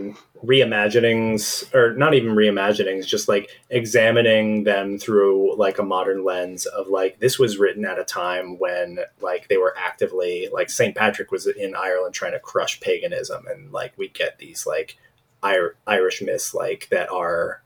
[0.44, 6.88] reimaginings, or not even reimaginings, just like examining them through like a modern lens of
[6.88, 10.94] like this was written at a time when like they were actively like St.
[10.94, 14.96] Patrick was in Ireland trying to crush paganism, and like we get these like
[15.42, 17.62] Ir- Irish myths like that are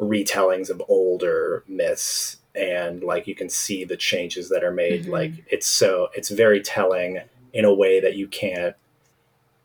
[0.00, 5.10] retellings of older myths and like you can see the changes that are made Mhm.
[5.10, 7.20] like it's so it's very telling
[7.52, 8.76] in a way that you can't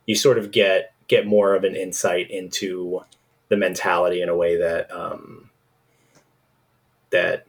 [0.06, 3.02] you sort of get get more of an insight into
[3.50, 5.50] the mentality in a way that um
[7.10, 7.46] that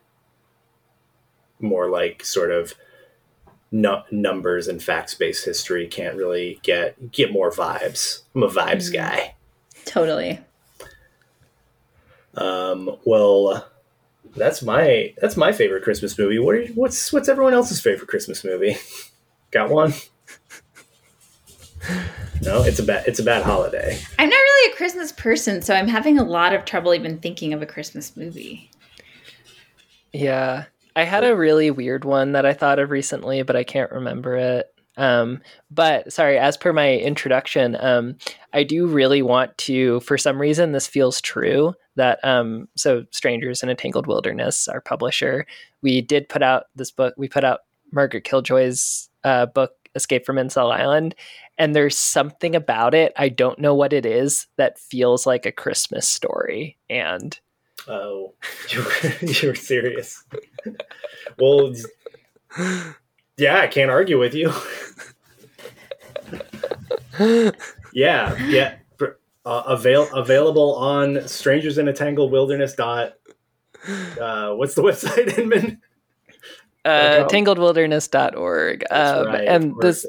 [1.61, 2.75] more like sort of
[3.73, 8.91] nu- numbers and facts based history can't really get get more vibes i'm a vibes
[8.91, 8.95] Mhm.
[8.95, 9.35] guy
[9.85, 10.39] Totally.
[12.35, 13.67] um well
[14.37, 18.45] that's my that's my favorite christmas movie what are, what's what's everyone else's favorite christmas
[18.45, 18.77] movie
[19.51, 19.93] got one
[22.43, 25.75] no it's a bad it's a bad holiday I'm not really a Christmas person, so
[25.75, 28.71] I'm having a lot of trouble even thinking of a Christmas movie.
[30.13, 30.65] Yeah.
[30.97, 34.37] I had a really weird one that I thought of recently, but I can't remember
[34.37, 34.67] it.
[34.97, 35.41] Um,
[35.71, 38.17] but sorry, as per my introduction, um,
[38.53, 43.63] I do really want to, for some reason, this feels true that, um, so Strangers
[43.63, 45.47] in a Tangled Wilderness, our publisher,
[45.83, 47.61] we did put out this book, we put out
[47.93, 51.15] Margaret Killjoy's uh, book, Escape from Incel Island.
[51.59, 55.53] And there's something about it, I don't know what it is, that feels like a
[55.53, 56.77] Christmas story.
[56.89, 57.39] And
[57.87, 58.35] Oh,
[59.43, 60.23] you're, serious.
[61.39, 61.73] well,
[63.37, 64.53] yeah, I can't argue with you.
[67.93, 68.77] yeah, yeah.
[69.49, 72.75] Uh, avail available on Strangers in a Tangled Wilderness.
[72.75, 73.15] Dot.
[74.21, 75.79] Uh, what's the website, Inmn?
[76.85, 78.85] uh, tangledwilderness.org.
[78.91, 80.05] Um, right, and this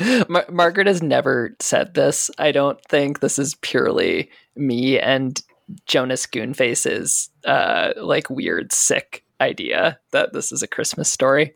[0.28, 2.28] Mar- Margaret has never said this.
[2.38, 5.40] I don't think this is purely me and
[5.86, 11.54] Jonas Goonface's uh, like weird sick idea that this is a Christmas story.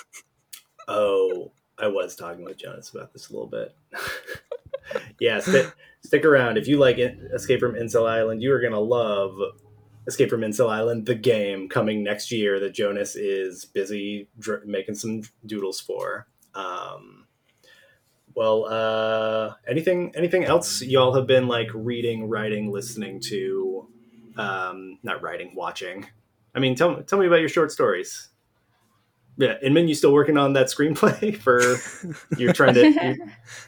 [0.88, 3.74] oh, I was talking with Jonas about this a little bit.
[5.20, 5.72] yeah, stick,
[6.04, 6.58] stick around.
[6.58, 9.36] If you like Escape from Incel Island, you are going to love
[10.06, 14.94] Escape from Incel Island, the game coming next year that Jonas is busy dr- making
[14.94, 16.26] some doodles for.
[16.54, 17.26] Um,
[18.34, 23.88] well, uh, anything anything else y'all have been like reading, writing, listening to?
[24.36, 26.06] Um, not writing, watching.
[26.54, 28.29] I mean, tell tell me about your short stories.
[29.40, 31.60] Yeah, Inmn, you still working on that screenplay for
[32.38, 33.16] you're trying to you're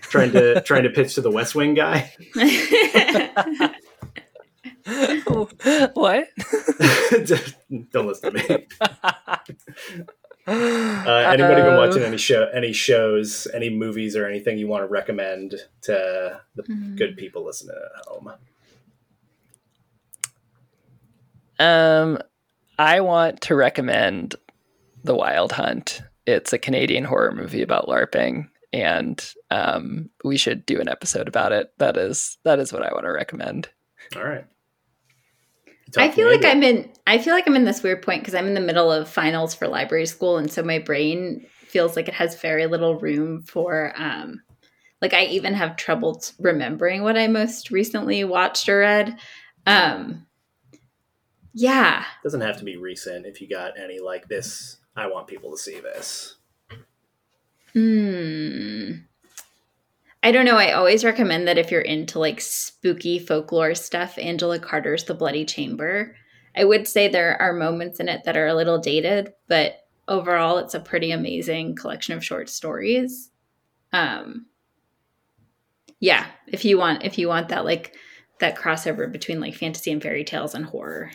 [0.03, 2.13] trying to trying to pitch to the West Wing guy.
[5.95, 6.29] what?
[7.91, 8.67] Don't listen to me.
[10.45, 14.89] Uh, anybody been watching any show, any shows, any movies, or anything you want to
[14.89, 16.97] recommend to the mm-hmm.
[16.97, 18.33] good people listening at home?
[21.59, 22.19] Um,
[22.79, 24.35] I want to recommend
[25.05, 26.03] The Wild Hunt.
[26.27, 31.53] It's a Canadian horror movie about LARPing, and um, we should do an episode about
[31.53, 31.73] it.
[31.79, 33.69] That is that is what I want to recommend.
[34.17, 34.47] All right.
[35.97, 38.47] I feel like I'm in I feel like I'm in this weird point because I'm
[38.47, 42.15] in the middle of finals for library school and so my brain feels like it
[42.15, 44.43] has very little room for um
[45.01, 49.19] like I even have trouble remembering what I most recently watched or read.
[49.67, 50.27] Um
[51.53, 52.05] yeah.
[52.23, 55.59] Doesn't have to be recent if you got any like this I want people to
[55.59, 56.37] see this.
[57.73, 58.93] Hmm.
[60.23, 60.57] I don't know.
[60.57, 65.45] I always recommend that if you're into like spooky folklore stuff, Angela Carter's The Bloody
[65.45, 66.15] Chamber.
[66.55, 70.59] I would say there are moments in it that are a little dated, but overall
[70.59, 73.31] it's a pretty amazing collection of short stories.
[73.93, 74.47] Um
[75.99, 77.97] yeah, if you want if you want that like
[78.39, 81.11] that crossover between like fantasy and fairy tales and horror.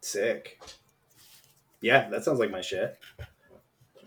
[0.00, 0.60] Sick.
[1.80, 2.98] Yeah, that sounds like my shit.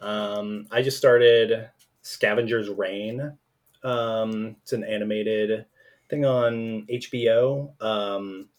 [0.02, 1.69] Um I just started
[2.02, 3.38] Scavenger's Reign
[3.84, 5.65] um, it's an animated
[6.10, 7.81] thing on HBO.
[7.81, 8.49] Um,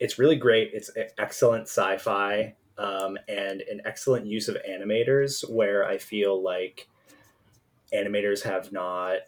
[0.00, 0.70] it's really great.
[0.72, 5.48] It's excellent sci-fi um, and an excellent use of animators.
[5.48, 6.88] Where I feel like
[7.92, 9.18] animators have not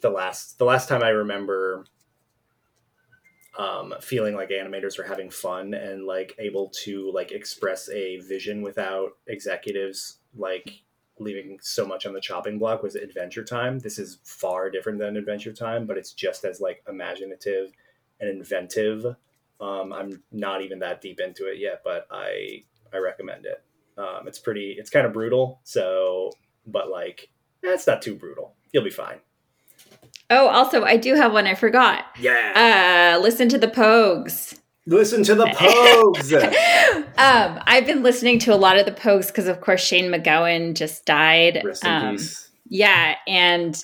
[0.00, 1.84] the last the last time I remember
[3.58, 8.62] um, feeling like animators are having fun and like able to like express a vision
[8.62, 10.82] without executives like
[11.18, 13.78] leaving so much on the chopping block was Adventure Time.
[13.78, 17.72] This is far different than Adventure Time, but it's just as like imaginative
[18.20, 19.04] and inventive.
[19.60, 23.62] Um, I'm not even that deep into it yet, but I I recommend it.
[23.98, 24.76] Um, it's pretty.
[24.78, 26.30] It's kind of brutal, so
[26.66, 27.28] but like
[27.64, 28.54] eh, it's not too brutal.
[28.72, 29.18] You'll be fine.
[30.30, 32.04] Oh, also, I do have one I forgot.
[32.18, 33.16] Yeah.
[33.16, 34.58] Uh, listen to the Pogues.
[34.86, 36.32] Listen to the Pogues.
[37.18, 40.74] um, I've been listening to a lot of the Pogues because, of course, Shane MacGowan
[40.74, 41.60] just died.
[41.64, 42.48] Rest in um, peace.
[42.68, 43.82] Yeah, and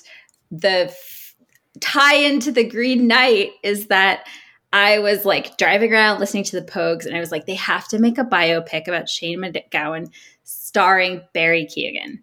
[0.49, 1.35] the f-
[1.81, 4.25] tie into the Green Knight is that
[4.71, 7.87] I was like driving around listening to the Pogues, and I was like, they have
[7.89, 10.09] to make a biopic about Shane MacGowan
[10.43, 12.19] starring Barry Keoghan.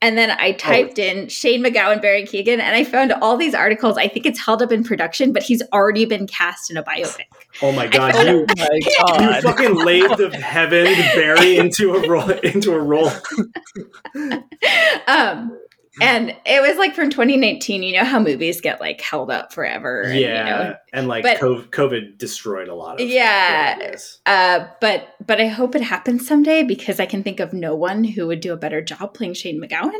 [0.00, 0.52] And then I oh.
[0.52, 1.02] typed oh.
[1.02, 3.98] in Shane MacGowan, Barry Keoghan, and I found all these articles.
[3.98, 7.24] I think it's held up in production, but he's already been cast in a biopic.
[7.62, 8.14] Oh my god!
[8.14, 8.80] You, oh my
[9.18, 9.34] god.
[9.34, 10.84] you fucking laid the heaven
[11.14, 13.10] Barry into a role into a role.
[15.08, 15.58] um,
[16.00, 20.02] and it was like from 2019 you know how movies get like held up forever
[20.02, 21.38] and, yeah you know, and like but,
[21.70, 23.94] covid destroyed a lot of yeah.
[24.26, 28.04] uh, but but i hope it happens someday because i can think of no one
[28.04, 29.92] who would do a better job playing shane macgowan.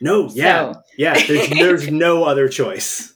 [0.00, 0.82] No yeah so.
[0.98, 3.14] yeah there's, there's no other choice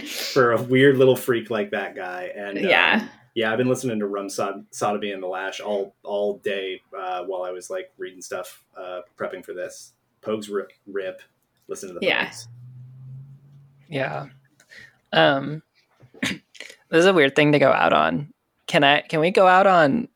[0.00, 2.30] for a weird little freak like that guy.
[2.34, 3.00] And yeah.
[3.02, 6.80] um, yeah, I've been listening to Rum Sod- Sodomy and the Lash all all day
[6.98, 9.92] uh, while I was like reading stuff, uh, prepping for this.
[10.22, 11.22] Pogues rip, rip
[11.68, 12.32] listen to the yeah.
[13.88, 14.26] yeah.
[15.12, 15.62] Um
[16.22, 16.40] this
[16.90, 18.32] is a weird thing to go out on.
[18.66, 20.08] Can i can we go out on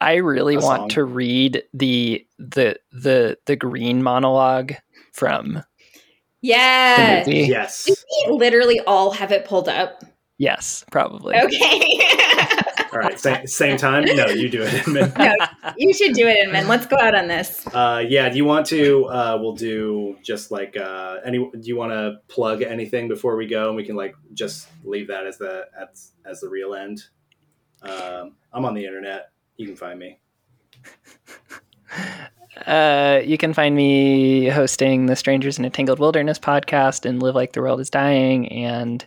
[0.00, 0.88] i really a want song.
[0.90, 4.74] to read the the the the green monologue
[5.12, 5.62] from
[6.42, 7.88] yeah yes.
[8.26, 10.04] We literally all have it pulled up?
[10.36, 11.34] Yes probably.
[11.36, 12.00] Okay
[12.92, 14.04] All right, same, same time.
[14.04, 15.18] No, you do it, Inmn.
[15.18, 16.68] no, you should do it, Inmn.
[16.68, 17.66] Let's go out on this.
[17.68, 18.28] Uh, yeah.
[18.28, 19.04] Do you want to?
[19.06, 21.38] Uh, we'll do just like uh, any.
[21.38, 25.08] Do you want to plug anything before we go, and we can like just leave
[25.08, 27.02] that as the as as the real end.
[27.82, 29.30] Um, I'm on the internet.
[29.56, 30.20] You can find me.
[32.66, 37.36] Uh, you can find me hosting the Strangers in a Tangled Wilderness podcast and Live
[37.36, 39.06] Like the World is Dying and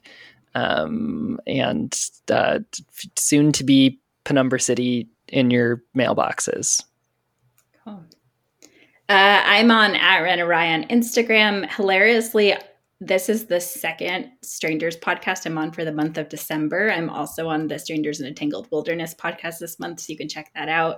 [0.55, 1.97] um, and
[2.29, 2.59] uh,
[3.17, 6.83] soon to be Penumbra City in your mailboxes.
[7.83, 8.03] Cool.
[9.09, 11.69] Uh, I'm on at Rena on Instagram.
[11.73, 12.55] Hilariously,
[12.99, 16.91] this is the second Strangers podcast I'm on for the month of December.
[16.91, 20.29] I'm also on the Strangers in a Tangled Wilderness podcast this month, so you can
[20.29, 20.97] check that out.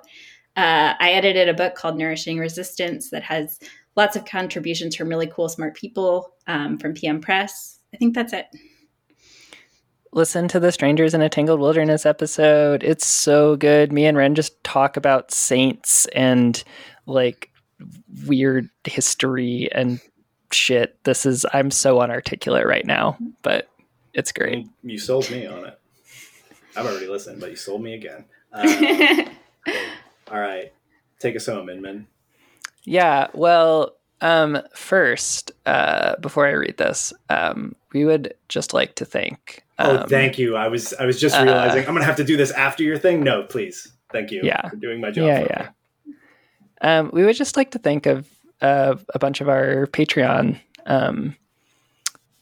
[0.55, 3.59] Uh, I edited a book called Nourishing Resistance that has
[3.95, 7.79] lots of contributions from really cool, smart people um, from PM Press.
[7.93, 8.47] I think that's it
[10.13, 12.83] listen to the Strangers in a Tangled Wilderness episode.
[12.83, 13.91] It's so good.
[13.91, 16.63] Me and Wren just talk about saints and
[17.05, 17.51] like
[18.27, 19.99] weird history and
[20.51, 21.03] shit.
[21.03, 23.69] This is I'm so unarticulate right now, but
[24.13, 24.67] it's great.
[24.83, 25.79] You sold me on it.
[26.75, 28.25] I've already listened, but you sold me again.
[28.51, 29.25] Uh,
[30.31, 30.71] all right,
[31.19, 32.05] take us home, Inmn.
[32.83, 39.05] Yeah, well, um, first, uh, before I read this, um, we would just like to
[39.05, 39.62] thank.
[39.79, 40.55] Oh, um, oh, thank you.
[40.55, 42.83] I was I was just uh, realizing uh, I'm gonna have to do this after
[42.83, 43.23] your thing.
[43.23, 43.91] No, please.
[44.11, 44.41] Thank you.
[44.43, 45.25] Yeah, for doing my job.
[45.25, 45.69] Yeah, yeah.
[46.81, 48.27] Um, we would just like to think of
[48.61, 51.35] uh, a bunch of our Patreon um,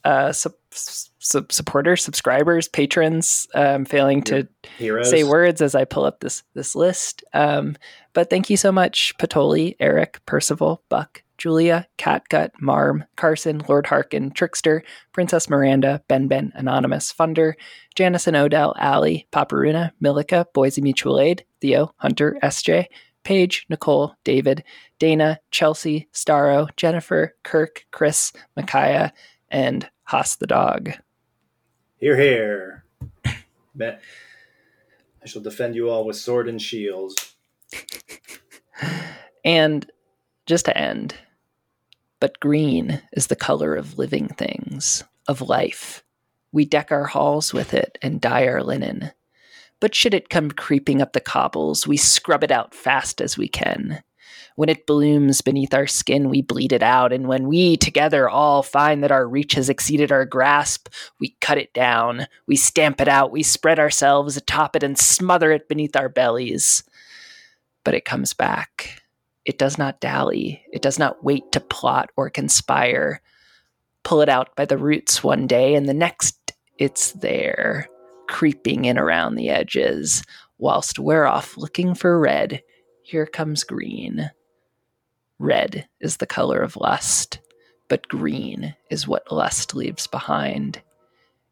[0.03, 3.48] uh, su- su- supporters, subscribers, patrons.
[3.53, 4.48] Um, failing to
[4.78, 5.10] Heroes.
[5.10, 7.24] say words as I pull up this this list.
[7.34, 7.78] Um,
[8.14, 14.30] but thank you so much, Patoli, Eric, Percival, Buck, Julia, Catgut, Marm, Carson, Lord Harkin,
[14.30, 17.55] Trickster, Princess Miranda, Ben Ben, Anonymous, Funder,
[17.95, 22.85] Janice and Odell, Allie, Paparuna, Milica, Boise Mutual Aid, Theo, Hunter, SJ,
[23.23, 24.63] Paige, Nicole, David,
[24.99, 29.11] Dana, Chelsea, Starro, Jennifer, Kirk, Chris, Micaiah,
[29.49, 30.91] and Haas the dog.
[31.97, 32.85] Here, here.
[33.73, 33.99] Bet.
[35.23, 37.34] I shall defend you all with sword and shields.
[39.43, 39.91] and
[40.45, 41.15] just to end,
[42.22, 46.03] but green is the color of living things, of life.
[46.53, 49.11] We deck our halls with it and dye our linen.
[49.81, 53.48] But should it come creeping up the cobbles, we scrub it out fast as we
[53.48, 54.03] can.
[54.56, 58.61] When it blooms beneath our skin, we bleed it out, and when we together all
[58.61, 60.89] find that our reach has exceeded our grasp,
[61.19, 65.52] we cut it down, we stamp it out, we spread ourselves atop it and smother
[65.52, 66.84] it beneath our bellies.
[67.84, 69.01] But it comes back,
[69.45, 70.63] it does not dally.
[70.72, 73.22] It does not wait to plot or conspire.
[74.03, 77.88] Pull it out by the roots one day, and the next it's there,
[78.27, 80.23] creeping in around the edges.
[80.57, 82.61] Whilst we're off looking for red,
[83.03, 84.31] here comes green.
[85.39, 87.39] Red is the color of lust,
[87.88, 90.81] but green is what lust leaves behind.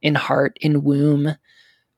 [0.01, 1.35] In heart, in womb,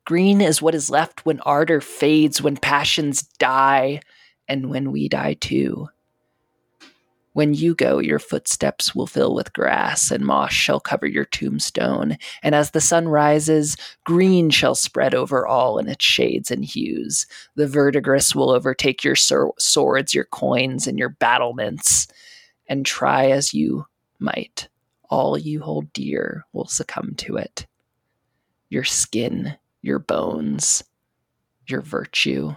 [0.05, 3.99] green is what is left when ardor fades, when passions die
[4.52, 5.88] and when we die too.
[7.32, 12.18] When you go, your footsteps will fill with grass, and moss shall cover your tombstone.
[12.44, 17.26] And as the sun rises, green shall spread over all in its shades and hues.
[17.56, 22.10] The verdigris will overtake your swords, your coins, and your battlements.
[22.68, 23.86] And try as you
[24.19, 24.68] might,
[25.10, 27.65] all you hold dear will succumb to it.
[28.68, 30.84] Your skin, your bones,
[31.68, 32.56] your virtue.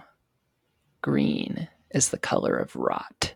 [1.01, 3.34] Green is the color of rot.